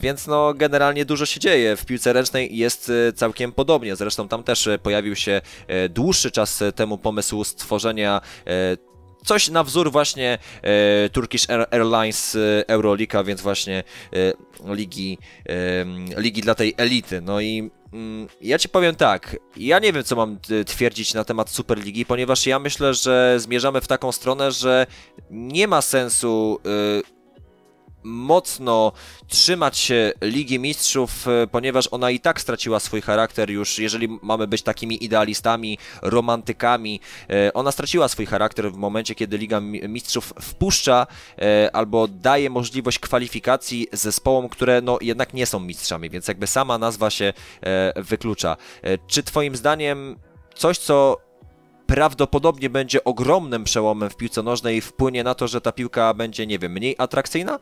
[0.00, 1.76] więc no generalnie dużo się dzieje.
[1.76, 5.40] W piłce ręcznej jest całkiem podobnie, zresztą tam też pojawił się
[5.90, 8.20] dłuższy czas temu pomysł stworzenia
[9.24, 13.84] coś na wzór właśnie e, Turkish Airlines e, Eurolika, więc właśnie
[14.66, 17.20] e, ligi, e, ligi dla tej elity.
[17.20, 21.50] No i mm, ja ci powiem tak, ja nie wiem, co mam twierdzić na temat
[21.50, 24.86] Superligi, ponieważ ja myślę, że zmierzamy w taką stronę, że
[25.30, 26.58] nie ma sensu
[28.02, 28.92] mocno
[29.28, 34.46] trzymać się Ligi Mistrzów, e, ponieważ ona i tak straciła swój charakter już, jeżeli mamy
[34.46, 41.06] być takimi idealistami, romantykami, e, ona straciła swój charakter w momencie, kiedy Liga Mistrzów wpuszcza
[41.38, 46.78] e, albo daje możliwość kwalifikacji zespołom, które no jednak nie są mistrzami, więc jakby sama
[46.78, 47.32] nazwa się
[47.96, 48.56] wyklucza.
[49.06, 50.16] Czy twoim zdaniem
[50.54, 51.16] coś, co
[51.86, 56.58] prawdopodobnie będzie ogromnym przełomem w piłce nożnej wpłynie na to, że ta piłka będzie, nie
[56.58, 57.58] wiem, mniej atrakcyjna?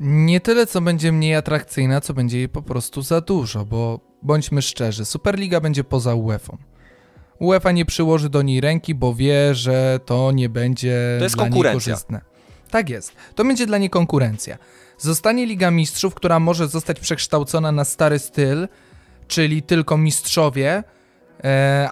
[0.00, 4.62] Nie tyle, co będzie mniej atrakcyjna, co będzie jej po prostu za dużo, bo bądźmy
[4.62, 6.56] szczerzy, Superliga będzie poza UEFA.
[7.38, 11.48] UEFA nie przyłoży do niej ręki, bo wie, że to nie będzie to jest dla
[11.48, 12.20] niej korzystne.
[12.70, 13.12] Tak jest.
[13.34, 14.58] To będzie dla niej konkurencja.
[14.98, 18.68] Zostanie Liga Mistrzów, która może zostać przekształcona na stary styl,
[19.28, 20.84] czyli tylko mistrzowie,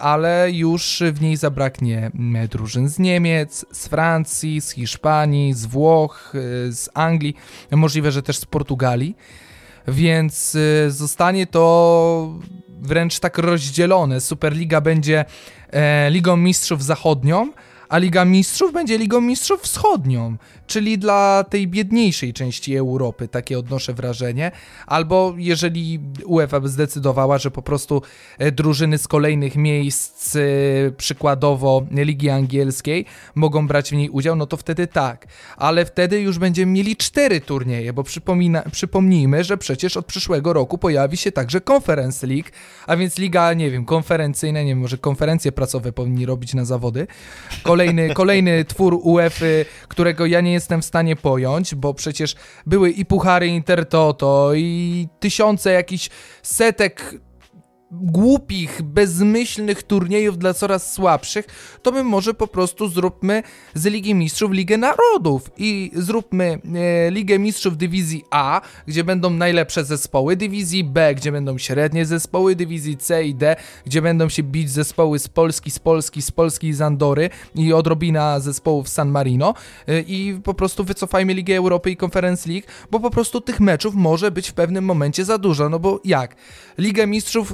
[0.01, 2.11] ale już w niej zabraknie
[2.49, 7.35] drużyn z Niemiec, z Francji, z Hiszpanii, z Włoch, e, z Anglii,
[7.71, 9.15] możliwe, że też z Portugalii,
[9.87, 12.33] więc e, zostanie to
[12.81, 14.21] wręcz tak rozdzielone.
[14.21, 15.25] Superliga będzie
[16.09, 17.51] Ligą Mistrzów Zachodnią,
[17.89, 23.93] a Liga Mistrzów będzie Ligą Mistrzów Wschodnią, czyli dla tej biedniejszej części Europy, takie odnoszę
[23.93, 24.51] wrażenie.
[24.87, 28.01] Albo jeżeli UEFA by zdecydowała, że po prostu
[28.37, 30.39] e, drużyny z kolejnych miejsc, e,
[30.97, 35.27] przykładowo Ligi Angielskiej, mogą brać w niej udział, no to wtedy tak.
[35.57, 40.77] Ale wtedy już będziemy mieli cztery turnieje, bo przypomina, przypomnijmy, że przecież od przyszłego roku
[40.77, 42.49] pojawi się także Conference League,
[42.87, 47.07] a więc liga, nie wiem, konferencyjna, nie wiem, może konferencje pracowe powinni robić na zawody.
[47.75, 49.45] Kolejny, kolejny twór UEFA,
[49.87, 52.35] którego ja nie jestem w stanie pojąć, bo przecież
[52.65, 56.09] były i puchary Intertoto, i tysiące jakichś
[56.43, 57.15] setek
[57.91, 61.45] głupich, bezmyślnych turniejów dla coraz słabszych,
[61.81, 67.39] to my może po prostu zróbmy z Ligi Mistrzów Ligę Narodów i zróbmy e, Ligę
[67.39, 73.23] Mistrzów Dywizji A, gdzie będą najlepsze zespoły, Dywizji B, gdzie będą średnie zespoły, Dywizji C
[73.23, 73.55] i D,
[73.85, 77.73] gdzie będą się bić zespoły z Polski, z Polski, z Polski i z Andory i
[77.73, 79.53] odrobina zespołów San Marino
[79.87, 83.95] e, i po prostu wycofajmy Ligę Europy i Conference League, bo po prostu tych meczów
[83.95, 86.35] może być w pewnym momencie za dużo, no bo jak?
[86.77, 87.53] Liga Mistrzów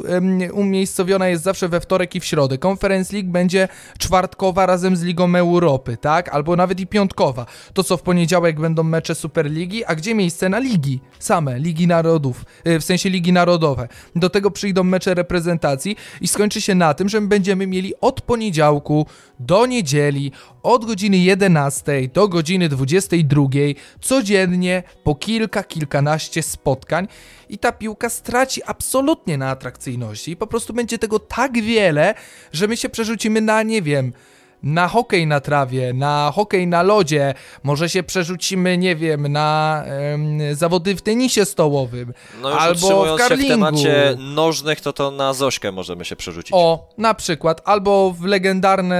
[0.53, 2.57] umiejscowiona jest zawsze we wtorek i w środę.
[2.57, 3.67] Conference League będzie
[3.97, 6.29] czwartkowa razem z Ligą Europy, tak?
[6.29, 7.45] Albo nawet i piątkowa.
[7.73, 10.99] To co w poniedziałek będą mecze Superligi, a gdzie miejsce na ligi?
[11.19, 13.87] Same, Ligi Narodów, y, w sensie Ligi Narodowe.
[14.15, 19.05] Do tego przyjdą mecze reprezentacji i skończy się na tym, że będziemy mieli od poniedziałku
[19.39, 20.31] do niedzieli
[20.63, 23.47] od godziny 11 do godziny 22
[24.01, 27.07] codziennie po kilka, kilkanaście spotkań
[27.49, 30.37] i ta piłka straci absolutnie na atrakcyjności.
[30.37, 32.13] Po prostu będzie tego tak wiele,
[32.53, 34.13] że my się przerzucimy na, nie wiem,
[34.63, 37.33] na hokej na trawie, na hokej na lodzie,
[37.63, 39.83] może się przerzucimy, nie wiem, na
[40.53, 43.43] zawody w tenisie stołowym, no już albo w karlingu.
[43.43, 46.51] się w temacie nożnych, to to na Zośkę możemy się przerzucić.
[46.53, 48.95] O, na przykład, albo w, legendarne,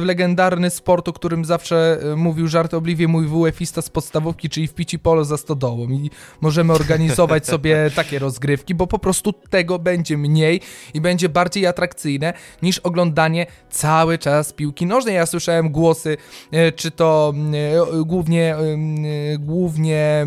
[0.00, 4.74] w legendarny sport, o którym zawsze e, mówił żartobliwie mój WF-ista z podstawówki, czyli w
[4.74, 10.16] pici polo za stodołą i możemy organizować sobie takie rozgrywki, bo po prostu tego będzie
[10.16, 10.60] mniej
[10.94, 12.32] i będzie bardziej atrakcyjne
[12.62, 15.14] niż oglądanie cały czas piłki nożnej nożnej.
[15.14, 16.16] Ja słyszałem głosy,
[16.52, 17.34] e, czy to
[17.94, 18.58] e, głównie, e,
[19.38, 20.26] głównie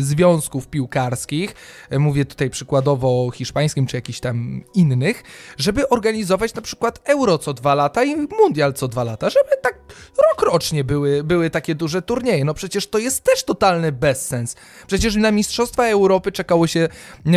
[0.00, 1.54] związków piłkarskich,
[1.98, 5.22] mówię tutaj przykładowo o hiszpańskim, czy jakichś tam innych,
[5.58, 9.78] żeby organizować na przykład Euro co dwa lata i Mundial co dwa lata, żeby tak
[10.18, 12.44] rok rocznie były, były takie duże turnieje.
[12.44, 14.56] No przecież to jest też totalny bezsens.
[14.86, 16.88] Przecież na Mistrzostwa Europy czekało się,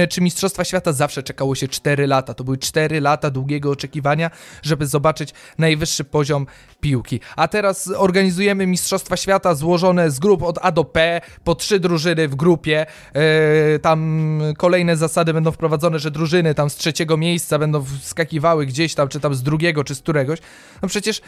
[0.09, 2.33] czy Mistrzostwa Świata zawsze czekało się 4 lata.
[2.33, 6.45] To były 4 lata długiego oczekiwania, żeby zobaczyć najwyższy poziom poziom
[6.81, 7.19] piłki.
[7.35, 12.27] A teraz organizujemy Mistrzostwa Świata złożone z grup od A do P, po trzy drużyny
[12.27, 12.85] w grupie.
[13.15, 18.95] Yy, tam kolejne zasady będą wprowadzone, że drużyny tam z trzeciego miejsca będą wskakiwały gdzieś
[18.95, 20.39] tam, czy tam z drugiego, czy z któregoś.
[20.81, 21.21] No przecież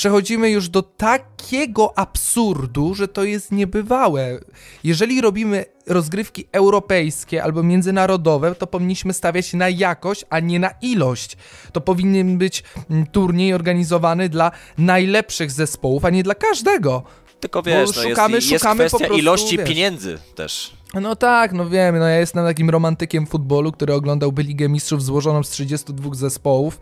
[0.00, 4.38] przechodzimy już do takiego absurdu, że to jest niebywałe.
[4.84, 11.36] Jeżeli robimy rozgrywki europejskie albo międzynarodowe, to powinniśmy stawiać na jakość, a nie na ilość.
[11.72, 17.02] To powinien być mm, turniej organizowany dla najlepszych zespołów, a nie dla każdego.
[17.40, 20.72] Tylko wiesz, no szukamy, jest, jest szukamy kwestia prostu, ilości wiesz, pieniędzy też.
[20.94, 25.42] No tak, no wiemy, no ja jestem takim romantykiem futbolu, który oglądałby Ligę Mistrzów złożoną
[25.42, 26.80] z 32 zespołów.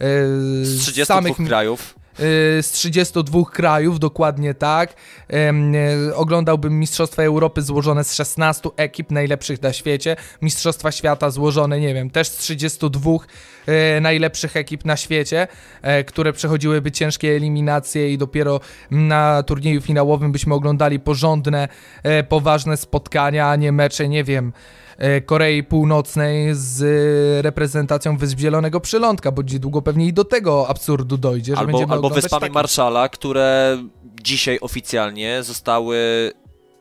[0.00, 1.99] Yy, z 32 samych, krajów.
[2.20, 4.94] Y, z 32 krajów, dokładnie tak.
[6.08, 11.94] Y, oglądałbym Mistrzostwa Europy złożone z 16 ekip najlepszych na świecie, Mistrzostwa Świata złożone, nie
[11.94, 13.10] wiem, też z 32
[13.96, 15.48] y, najlepszych ekip na świecie,
[16.06, 18.60] które przechodziłyby ciężkie eliminacje i dopiero
[18.90, 21.68] na turnieju finałowym byśmy oglądali porządne,
[22.28, 24.52] poważne spotkania, a nie mecze, nie wiem,
[24.89, 24.89] E,
[25.26, 26.82] Korei Północnej z
[27.44, 31.92] reprezentacją Wysp Zielonego Przylądka, bo niedługo pewnie i do tego absurdu dojdzie, że albo, będziemy
[31.92, 32.52] Albo Wyspami taki...
[32.52, 33.78] Marszala, które
[34.22, 35.96] dzisiaj oficjalnie zostały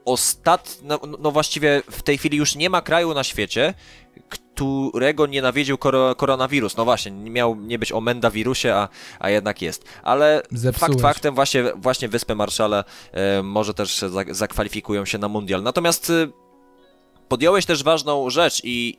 [0.05, 0.77] ostat...
[0.83, 3.73] No, no, właściwie w tej chwili już nie ma kraju na świecie,
[4.29, 6.77] którego nienawidził kor koronawirus.
[6.77, 8.89] No właśnie, miał nie być o Mendawirusie, a,
[9.19, 9.85] a jednak jest.
[10.03, 10.91] Ale Zepsułeś.
[10.91, 15.63] fakt faktem właśnie, właśnie Wyspy Marszale e, może też zakwalifikują się na mundial.
[15.63, 16.48] Natomiast e,
[17.29, 18.97] podjąłeś też ważną rzecz i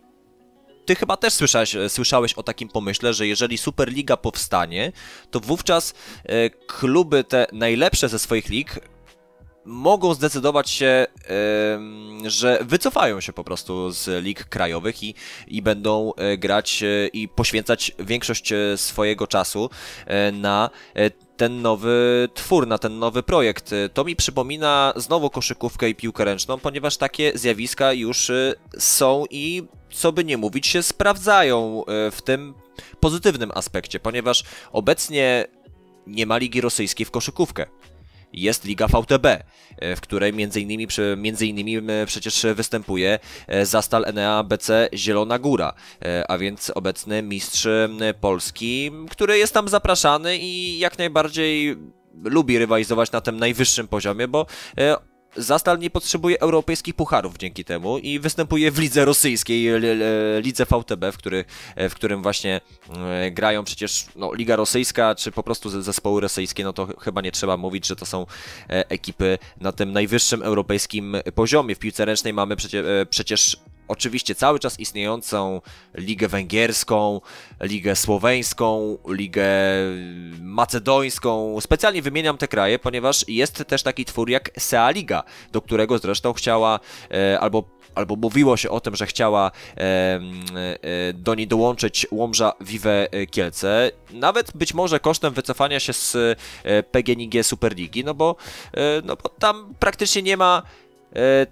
[0.87, 4.93] ty chyba też słyszałeś, słyszałeś o takim pomyśle, że jeżeli Superliga powstanie,
[5.31, 8.81] to wówczas e, kluby te najlepsze ze swoich lig
[9.71, 11.07] mogą zdecydować się,
[12.25, 15.15] że wycofają się po prostu z lig krajowych i,
[15.47, 19.71] i będą e, grać e, i poświęcać większość e, swojego czasu
[20.33, 20.71] na
[21.37, 23.75] ten nowy twór, na ten nowy projekt.
[23.95, 28.31] To mi przypomina znowu koszykówkę i piłkę ręczną, ponieważ takie zjawiska już
[28.79, 29.63] są i
[29.93, 32.55] co by nie mówić, się sprawdzają w tym
[33.01, 35.47] pozytywnym aspekcie, ponieważ obecnie
[36.07, 37.67] nie ma ligi rosyjskiej w koszykówkę
[38.33, 44.05] jest Liga VTB, e, w której między innymi, między innymi e, przecież występuje e, Zastal
[44.05, 45.75] Enea BC Zielona Góra,
[46.29, 47.69] a więc obecny mistrz
[48.21, 51.77] Polski, który jest tam zapraszany i jak najbardziej
[52.25, 54.47] lubi rywalizować na tym najwyższym poziomie, bo
[55.37, 59.69] Zastal nie potrzebuje europejskich pucharów dzięki temu i występuje w lidze rosyjskiej,
[60.41, 61.45] lidze VTB, w, który,
[61.77, 62.61] w którym właśnie
[62.97, 67.33] e, grają przecież no, Liga Rosyjska, czy po prostu zespoły rosyjskie, no to chyba nie
[67.33, 68.27] trzeba mówić, że to są
[68.69, 71.75] e, ekipy na tym najwyższym europejskim poziomie.
[71.75, 73.57] W piłce ręcznej mamy e, przecież
[73.91, 75.61] oczywiście cały czas istniejącą
[75.95, 77.21] Ligę Węgierską,
[77.61, 79.49] Ligę Słoweńską, Ligę
[80.41, 81.61] Macedońską.
[81.61, 85.23] Specjalnie wymieniam te kraje, ponieważ jest też taki twór jak SEA Liga,
[85.53, 86.81] do którego zresztą chciała
[87.11, 87.65] e, albo
[87.95, 90.21] albo mówiło się o tym, że chciała e,
[91.15, 96.17] do niej dołączyć Łomża Vive Kielce, nawet być może kosztem wycofania się z
[96.65, 98.37] e, PGNiG Superligi, no bo,
[99.05, 100.63] no bo tam praktycznie nie ma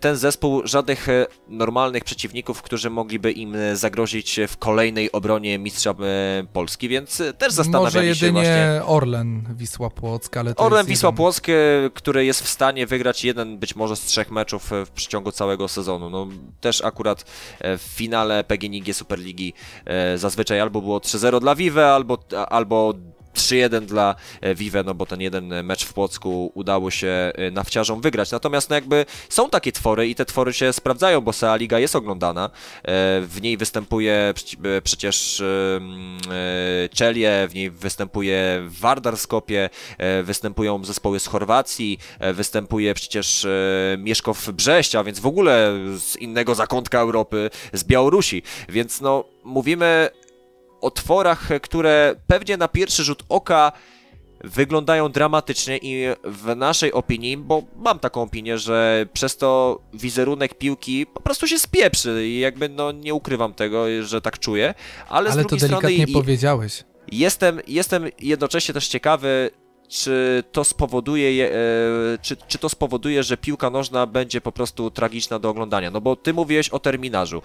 [0.01, 5.95] ten zespół żadnych e, normalnych przeciwników, którzy mogliby im e, zagrozić w kolejnej obronie mistrza
[6.53, 11.17] Polski, więc też zastanawiali Może się jedynie Orlen Wisła Płock, ale to Orlen Wisła jeden...
[11.17, 11.47] Płock,
[11.95, 16.11] który jest w stanie wygrać jeden być może z trzech meczów w przeciągu całego sezonu.
[16.11, 16.29] No,
[16.61, 17.25] też akurat
[17.61, 19.55] w finale PGNiG Superligi
[20.17, 22.95] zazwyczaj albo było 3-0 dla Vive, albo, albo
[23.39, 28.01] 3-1 dla e, Vive, no bo ten jeden mecz w Płocku udało się e, nawciarzom
[28.01, 28.31] wygrać.
[28.31, 31.97] Natomiast no jakby są takie twory i te twory się sprawdzają, bo SEA Liga jest
[31.97, 32.45] oglądana.
[32.45, 32.51] E,
[33.21, 34.35] w niej występuje
[34.85, 35.43] przecież
[36.91, 39.71] Czelie, w niej występuje Vardar Skopie,
[40.23, 41.99] występują zespoły z Chorwacji,
[42.35, 43.47] występuje przecież
[43.99, 48.43] Mieszkow Brześć, a więc w ogóle z innego zakątka Europy, z Białorusi.
[48.69, 50.11] Więc no mówimy
[50.81, 53.73] otworach, które pewnie na pierwszy rzut oka
[54.45, 61.07] wyglądają dramatycznie i w naszej opinii, bo mam taką opinię, że przez to wizerunek piłki
[61.07, 64.75] po prostu się spieprzy i jakby no nie ukrywam tego, że tak czuję,
[65.09, 66.85] ale, ale z drugiej to delikatnie strony powiedziałeś.
[67.13, 69.51] Jestem, jestem jednocześnie też ciekawy,
[69.89, 75.39] czy to spowoduje, e, czy, czy to spowoduje, że piłka nożna będzie po prostu tragiczna
[75.39, 75.91] do oglądania.
[75.91, 77.43] No bo ty mówiłeś o terminarzu.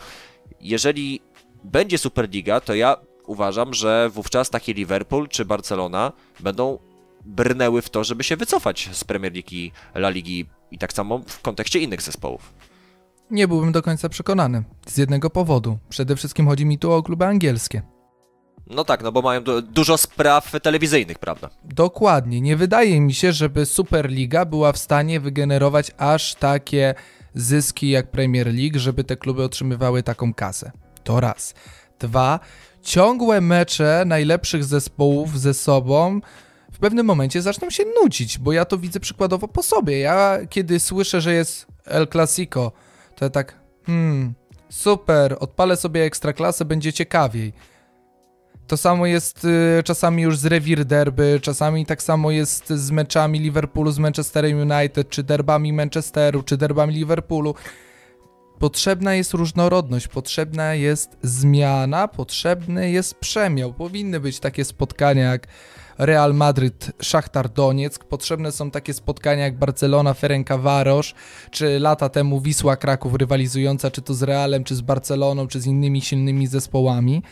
[0.61, 1.21] Jeżeli
[1.63, 2.97] będzie Superliga, to ja
[3.27, 6.79] uważam, że wówczas taki Liverpool czy Barcelona będą
[7.25, 11.19] brnęły w to, żeby się wycofać z Premier League i La Ligi i tak samo
[11.27, 12.53] w kontekście innych zespołów.
[13.31, 14.63] Nie byłbym do końca przekonany.
[14.87, 15.77] Z jednego powodu.
[15.89, 17.81] Przede wszystkim chodzi mi tu o kluby angielskie.
[18.67, 21.49] No tak, no bo mają du dużo spraw telewizyjnych, prawda?
[21.63, 22.41] Dokładnie.
[22.41, 26.95] Nie wydaje mi się, żeby Superliga była w stanie wygenerować aż takie
[27.35, 30.71] zyski jak Premier League, żeby te kluby otrzymywały taką kasę.
[31.03, 31.53] To raz.
[32.81, 36.21] Ciągłe mecze najlepszych zespołów ze sobą
[36.71, 39.99] w pewnym momencie zaczną się nudzić, bo ja to widzę przykładowo po sobie.
[39.99, 42.71] Ja kiedy słyszę, że jest El Clasico,
[43.15, 44.33] to ja tak, hmm,
[44.69, 47.53] super, odpalę sobie ekstraklasę, będzie ciekawiej.
[48.67, 53.39] To samo jest y, czasami już z rewir derby, czasami tak samo jest z meczami
[53.39, 57.55] Liverpoolu z Manchesterem United, czy derbami Manchesteru, czy derbami Liverpoolu.
[58.63, 63.73] Potrzebna jest różnorodność, potrzebna jest zmiana, potrzebny jest przemiał.
[63.73, 65.47] Powinny być takie spotkania jak
[65.97, 71.13] Real Madryt, Szachtar Donieck, potrzebne są takie spotkania jak Barcelona, Ferencvaros,
[71.51, 75.65] czy lata temu Wisła Kraków rywalizująca czy to z Realem, czy z Barceloną, czy z
[75.65, 77.23] innymi silnymi zespołami.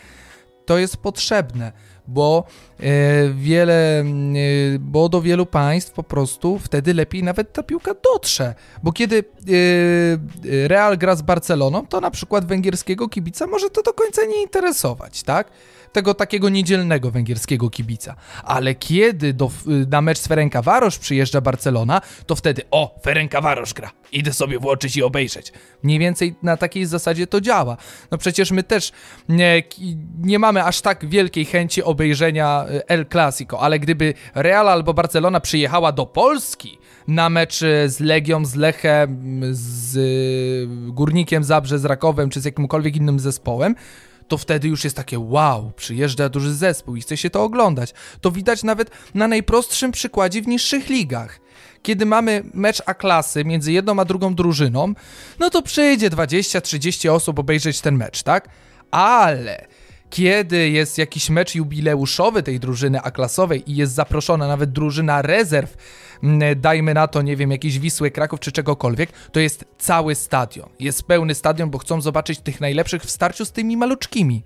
[0.66, 1.72] To jest potrzebne
[2.06, 2.44] bo
[2.80, 4.04] e, wiele, e,
[4.78, 10.68] bo do wielu państw po prostu wtedy lepiej nawet ta piłka dotrze, bo kiedy e,
[10.68, 15.22] Real gra z Barceloną, to na przykład węgierskiego kibica może to do końca nie interesować,
[15.22, 15.50] tak?
[15.92, 18.16] Tego takiego niedzielnego węgierskiego kibica.
[18.44, 19.50] Ale kiedy do,
[19.90, 23.90] na mecz z Ferencvaros przyjeżdża Barcelona, to wtedy o, Ferencvaros gra.
[24.12, 25.52] Idę sobie włączyć i obejrzeć.
[25.82, 27.76] Mniej więcej na takiej zasadzie to działa.
[28.10, 28.92] No przecież my też
[29.28, 29.62] nie,
[30.18, 35.40] nie mamy aż tak wielkiej chęci obejrzenia e, El Clasico, ale gdyby Real albo Barcelona
[35.40, 36.78] przyjechała do Polski
[37.08, 42.44] na mecz e, z Legią, z Lechem, z e, Górnikiem Zabrze, z Rakowem czy z
[42.44, 43.74] jakimkolwiek innym zespołem,
[44.32, 47.94] to wtedy już jest takie wow, przyjeżdża duży zespół i chce się to oglądać.
[48.20, 51.40] To widać nawet na najprostszym przykładzie w niższych ligach.
[51.82, 54.94] Kiedy mamy mecz A-klasy między jedną a drugą drużyną,
[55.38, 58.48] no to przyjdzie 20-30 osób obejrzeć ten mecz, tak?
[58.90, 59.66] Ale
[60.10, 65.76] kiedy jest jakiś mecz jubileuszowy tej drużyny A-klasowej i jest zaproszona nawet drużyna rezerw,
[66.56, 70.68] dajmy na to, nie wiem, jakiś Wisły Kraków czy czegokolwiek, to jest cały stadion.
[70.80, 74.44] Jest pełny stadion, bo chcą zobaczyć tych najlepszych w starciu z tymi maluczkimi.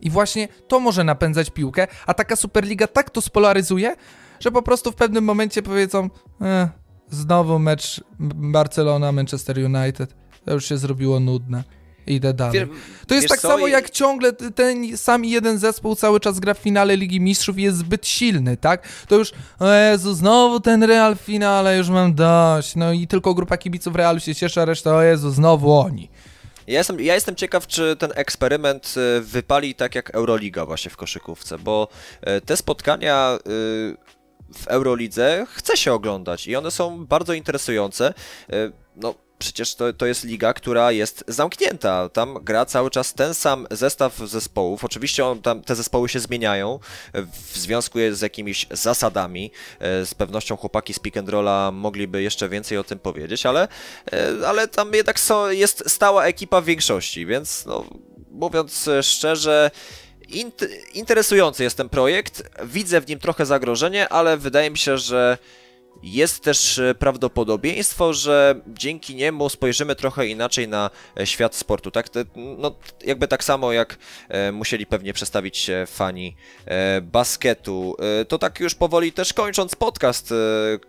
[0.00, 3.96] I właśnie to może napędzać piłkę, a taka Superliga tak to spolaryzuje,
[4.40, 6.10] że po prostu w pewnym momencie powiedzą
[6.40, 6.68] eh,
[7.10, 10.14] znowu mecz Barcelona-Manchester United,
[10.44, 11.64] to już się zrobiło nudne.
[12.06, 12.66] Idę dalej.
[13.06, 16.54] To jest wiesz tak co, samo jak ciągle ten sam jeden zespół cały czas gra
[16.54, 18.88] w finale Ligi Mistrzów i jest zbyt silny, tak?
[19.08, 22.76] To już, o Jezu, znowu ten Real w finale, już mam dość.
[22.76, 26.10] No i tylko grupa kibiców Realu się cieszy, a reszta, o Jezu, znowu oni.
[26.66, 30.96] Ja jestem, ja jestem ciekaw, czy ten eksperyment e, wypali tak jak Euroliga właśnie w
[30.96, 31.88] koszykówce, bo
[32.20, 33.38] e, te spotkania e,
[34.54, 38.14] w Eurolidze chce się oglądać i one są bardzo interesujące.
[38.96, 42.08] No, przecież to, to jest liga, która jest zamknięta.
[42.08, 44.84] Tam gra cały czas ten sam zestaw zespołów.
[44.84, 46.78] Oczywiście on, tam te zespoły się zmieniają
[47.52, 49.50] w związku z jakimiś zasadami.
[49.80, 53.68] E, Z pewnością chłopaki z pick and rolla mogliby jeszcze więcej o tym powiedzieć, ale,
[54.12, 57.84] e, ale tam jednak są, jest stała ekipa w większości, więc no,
[58.30, 59.70] mówiąc e, szczerze,
[60.28, 62.42] int- interesujący jest ten projekt.
[62.64, 65.38] Widzę w nim trochę zagrożenie, ale wydaje mi się, że
[66.02, 70.90] jest też e, prawdopodobieństwo, że dzięki niemu spojrzymy trochę inaczej na
[71.20, 71.90] e, świat sportu.
[71.90, 72.06] Tak?
[72.36, 72.74] No,
[73.04, 76.36] jakby tak samo jak e, musieli pewnie przestawić się fani
[77.02, 77.96] basketu.
[78.28, 80.34] To tak już powoli też kończąc podcast,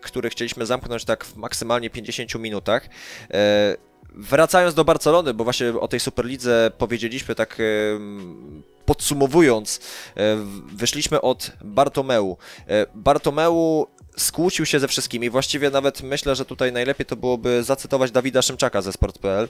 [0.02, 2.90] który chcieliśmy zamknąć tak w maksymalnie 50 minutach.
[4.10, 7.58] Wracając do Barcelony, bo właśnie o tej Superlidze powiedzieliśmy tak
[8.86, 9.80] podsumowując,
[10.74, 12.38] wyszliśmy od Bartomeu.
[12.96, 13.88] Bartomeu
[14.18, 18.82] skłócił się ze wszystkimi, właściwie nawet myślę, że tutaj najlepiej to byłoby zacytować Dawida Szymczaka
[18.82, 19.50] ze Sport.pl.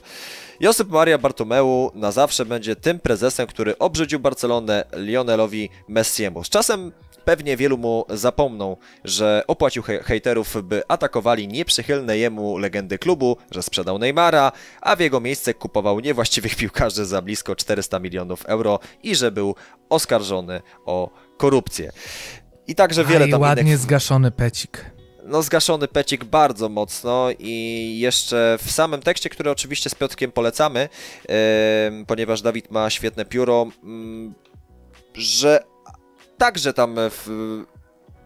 [0.60, 6.44] Josep Maria Bartomeu na zawsze będzie tym prezesem, który obrzydził Barcelonę Lionelowi Messiemu.
[6.44, 6.92] Z czasem
[7.24, 13.62] pewnie wielu mu zapomną, że opłacił hej- hejterów, by atakowali nieprzychylne jemu legendy klubu, że
[13.62, 19.14] sprzedał Neymara, a w jego miejsce kupował niewłaściwych piłkarzy za blisko 400 milionów euro i
[19.16, 19.54] że był
[19.88, 21.92] oskarżony o korupcję.
[22.68, 24.84] I także wiele A i tam ładnie innych zgaszony pecik.
[25.24, 30.88] no zgaszony pecik bardzo mocno i jeszcze w samym tekście, który oczywiście z Piotrkiem polecamy,
[31.28, 34.34] em, ponieważ Dawid ma świetne pióro, mm,
[35.14, 35.64] że
[36.38, 37.28] także tam w,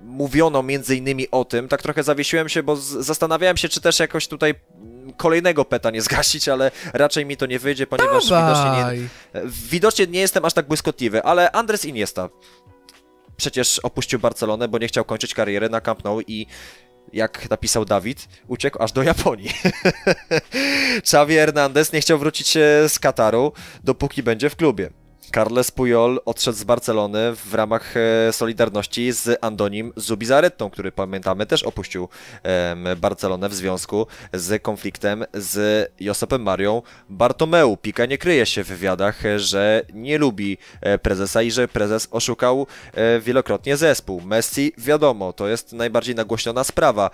[0.03, 4.29] mówiono między innymi o tym, tak trochę zawiesiłem się, bo zastanawiałem się, czy też jakoś
[4.29, 9.09] tutaj mm, kolejnego peta nie zgasić, ale raczej mi to nie wyjdzie, ponieważ widocznie nie.
[9.71, 12.29] Widocznie nie jestem aż tak błyskotliwy, ale Andres Iniesta
[13.41, 16.47] przecież opuścił Barcelonę, bo nie chciał kończyć kariery na Camp Nou i
[17.13, 19.51] jak napisał Dawid, uciekł aż do Japonii.
[20.99, 22.53] Xavi Hernandez nie chciał wrócić
[22.89, 23.53] z Kataru,
[23.85, 24.91] dopóki będzie w klubie.
[25.35, 31.63] Carles Puyol odszedł z Barcelony w ramach e, Solidarności z Andonim Zubizarettą, który pamiętamy też
[31.63, 32.09] opuścił
[32.97, 37.77] Barcelonę w związku z konfliktem z Josepem Marią Bartomeu.
[37.77, 42.09] Pika nie kryje się w wywiadach, e, że nie lubi e, prezesa i że prezes
[42.11, 42.67] oszukał
[43.21, 44.21] wielokrotnie zespół.
[44.21, 47.11] Messi, wiadomo, to jest najbardziej nagłośniona sprawa.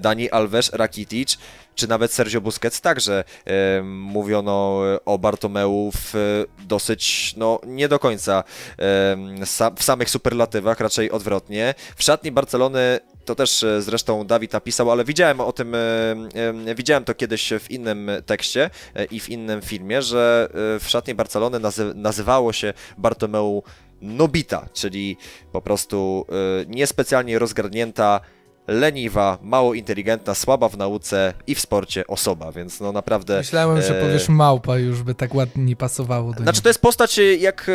[0.00, 1.38] Dani Alves, Rakitic,
[1.80, 7.98] czy nawet Sergio Busquets także e, mówiono o Bartomeu w e, dosyć, no nie do
[7.98, 8.44] końca
[8.78, 11.74] e, sa, w samych superlatywach, raczej odwrotnie.
[11.96, 15.76] W szatni Barcelony to też e, zresztą Dawid napisał, ale widziałem o tym,
[16.76, 20.48] widziałem to kiedyś w innym tekście e, i w innym filmie, że
[20.80, 23.62] w szatni Barcelony nazy nazywało się Bartomeu
[24.00, 25.16] Nobita, czyli
[25.52, 26.26] po prostu
[26.66, 28.20] niespecjalnie rozgarnięta
[28.70, 33.38] leniwa, mało inteligentna, słaba w nauce i w sporcie osoba, więc no naprawdę...
[33.38, 36.62] Myślałem, że e, powiesz małpa już, by tak ładnie pasowało do Znaczy niej.
[36.62, 37.72] to jest postać, e, jak, e,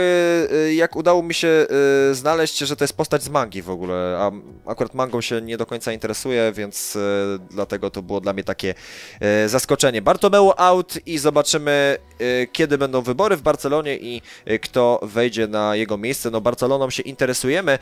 [0.51, 1.67] e, jak udało mi się
[2.11, 4.31] znaleźć, że to jest postać z mangi w ogóle, a
[4.71, 6.97] akurat mangą się nie do końca interesuje, więc
[7.49, 8.73] dlatego to było dla mnie takie
[9.47, 10.01] zaskoczenie.
[10.01, 11.97] Bartomeu out i zobaczymy,
[12.51, 14.21] kiedy będą wybory w Barcelonie i
[14.61, 16.31] kto wejdzie na jego miejsce.
[16.31, 17.79] No Barceloną się interesujemy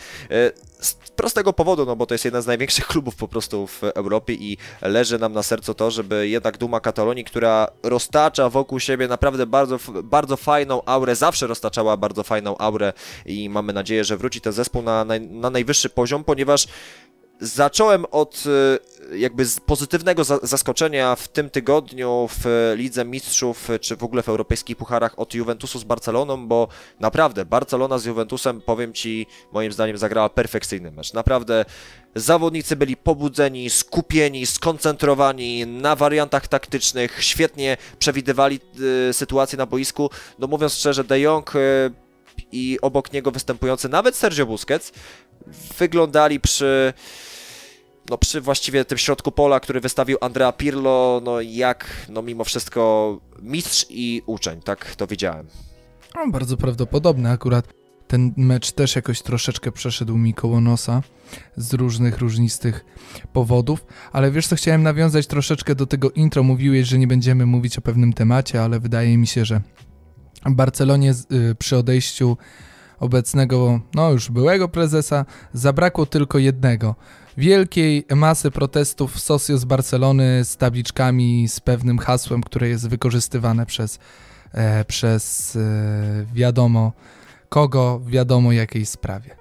[0.83, 4.33] z prostego powodu, no bo to jest jeden z największych klubów po prostu w Europie
[4.33, 9.45] i leży nam na sercu to, żeby jednak Duma Katalonii, która roztacza wokół siebie naprawdę
[9.45, 12.93] bardzo, bardzo fajną aurę, zawsze roztaczała bardzo fajną aurę
[13.25, 16.67] i mamy nadzieję, że wróci ten zespół na, naj, na najwyższy poziom, ponieważ
[17.43, 18.43] Zacząłem od
[19.11, 24.29] e, jakby pozytywnego za zaskoczenia w tym tygodniu w Lidze Mistrzów, czy w ogóle w
[24.29, 26.67] europejskich pucharach od Juventusu z Barceloną, bo
[26.99, 31.13] naprawdę Barcelona z Juventusem, powiem Ci, moim zdaniem zagrała perfekcyjny mecz.
[31.13, 31.65] Naprawdę
[32.15, 38.59] zawodnicy byli pobudzeni, skupieni, skoncentrowani na wariantach taktycznych, świetnie przewidywali
[39.09, 40.09] e, sytuacje na boisku.
[40.39, 41.59] No mówiąc szczerze, De Jong e,
[42.51, 44.91] i obok niego występujący nawet Sergio Busquets
[45.79, 46.93] wyglądali przy
[48.09, 53.19] no przy właściwie tym środku pola, który wystawił Andrea Pirlo, no jak no mimo wszystko
[53.41, 55.47] mistrz i uczeń, tak to widziałem.
[56.15, 57.73] No, bardzo prawdopodobne akurat.
[58.07, 61.01] Ten mecz też jakoś troszeczkę przeszedł mi koło nosa
[61.57, 62.85] z różnych, różnistych
[63.33, 66.43] powodów, ale wiesz co, chciałem nawiązać troszeczkę do tego intro.
[66.43, 69.61] Mówiłeś, że nie będziemy mówić o pewnym temacie, ale wydaje mi się, że
[70.45, 72.37] Barcelonie y, przy odejściu
[72.99, 76.95] obecnego, no już byłego prezesa, zabrakło tylko jednego.
[77.37, 83.65] Wielkiej masy protestów w Socio z Barcelony z tabliczkami, z pewnym hasłem, które jest wykorzystywane
[83.65, 83.99] przez,
[84.53, 86.91] e, przez e, wiadomo
[87.49, 89.35] kogo, wiadomo jakiej sprawie.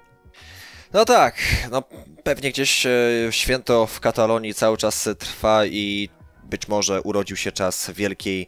[0.93, 1.35] No tak,
[1.71, 1.83] no
[2.23, 2.91] pewnie gdzieś e,
[3.29, 6.09] święto w Katalonii cały czas trwa i
[6.43, 8.47] być może urodził się czas wielkiej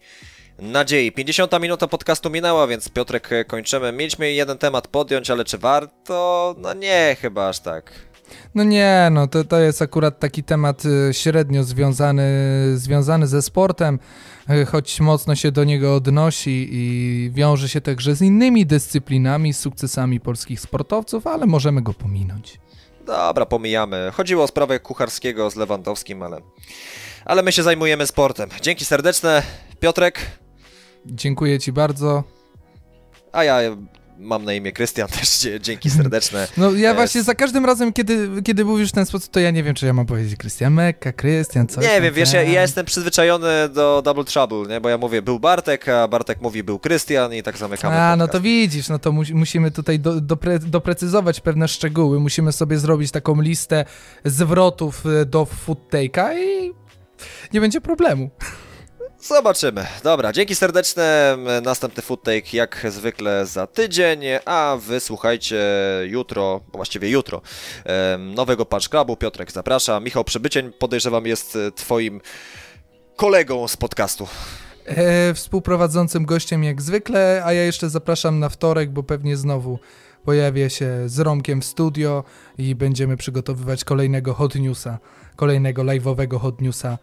[0.60, 1.12] nadziei.
[1.12, 3.92] 50 minuta podcastu minęła, więc Piotrek e, kończymy.
[3.92, 6.56] Mieliśmy jeden temat podjąć, ale czy warto?
[6.58, 8.15] No nie, chyba aż tak.
[8.56, 12.24] No nie, no to, to jest akurat taki temat y, średnio związany,
[12.76, 14.00] związany ze sportem,
[14.50, 19.60] y, choć mocno się do niego odnosi i wiąże się także z innymi dyscyplinami, z
[19.60, 22.60] sukcesami polskich sportowców, ale możemy go pominąć.
[23.06, 24.12] Dobra, pomijamy.
[24.14, 26.42] Chodziło o sprawę kucharskiego z Lewandowskim, ale,
[27.26, 28.50] ale my się zajmujemy sportem.
[28.62, 29.42] Dzięki serdeczne,
[29.80, 30.22] Piotrek.
[31.06, 32.24] Dziękuję Ci bardzo.
[33.32, 33.60] A ja
[34.18, 36.48] mam na imię Krystian też, dzięki serdeczne.
[36.58, 39.64] No ja właśnie za każdym razem, kiedy, kiedy mówisz w ten sposób, to ja nie
[39.64, 41.82] wiem, czy ja mam powiedzieć Krystian Mekka, Krystian, co?
[41.82, 44.82] Nie wiem, wiesz, ja, ja, jestem przyzwyczajony do Double Trouble, nie?
[44.82, 48.20] bo ja mówię był Bartek, a Bartek mówi był Krystian i tak zamykamy A, podcast.
[48.20, 52.78] no to widzisz, no to mu musimy tutaj do, dopre doprecyzować pewne szczegóły, musimy sobie
[52.80, 53.86] zrobić taką listę
[54.26, 56.74] zwrotów e, do food take'a i
[57.54, 58.30] nie będzie problemu.
[59.28, 59.86] Zobaczymy.
[60.04, 61.38] Dobra, dzięki serdeczne.
[61.64, 65.66] Następny foottake jak zwykle za tydzień, a wy słuchajcie
[66.08, 67.42] jutro, właściwie jutro,
[68.20, 69.18] nowego Punch Clubu.
[69.18, 70.00] Piotrek zaprasza.
[70.00, 72.22] Michał Przybycień podejrzewam jest e, twoim
[73.16, 74.28] kolegą z podcastu.
[74.86, 79.80] E, współprowadzącym gościem jak zwykle, a ja jeszcze zapraszam na wtorek, bo pewnie znowu
[80.26, 82.24] pojawię się z Romkiem w studio
[82.58, 85.00] i będziemy przygotowywać kolejnego hot newsa,
[85.36, 86.98] kolejnego live'owego hot newsa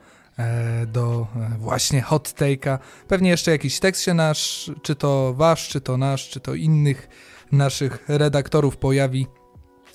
[0.86, 2.78] do e, właśnie hot take'a.
[3.08, 7.08] Pewnie jeszcze jakiś tekst się nasz, czy to wasz, czy to nasz, czy to innych
[7.52, 9.26] naszych redaktorów pojawi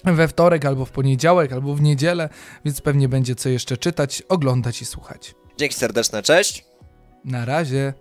[0.03, 2.29] we wtorek, albo w poniedziałek, albo w niedzielę,
[2.65, 5.35] więc pewnie będzie co jeszcze czytać, oglądać i słuchać.
[5.57, 6.65] Dzięki serdeczne, cześć.
[7.25, 7.93] Na razie.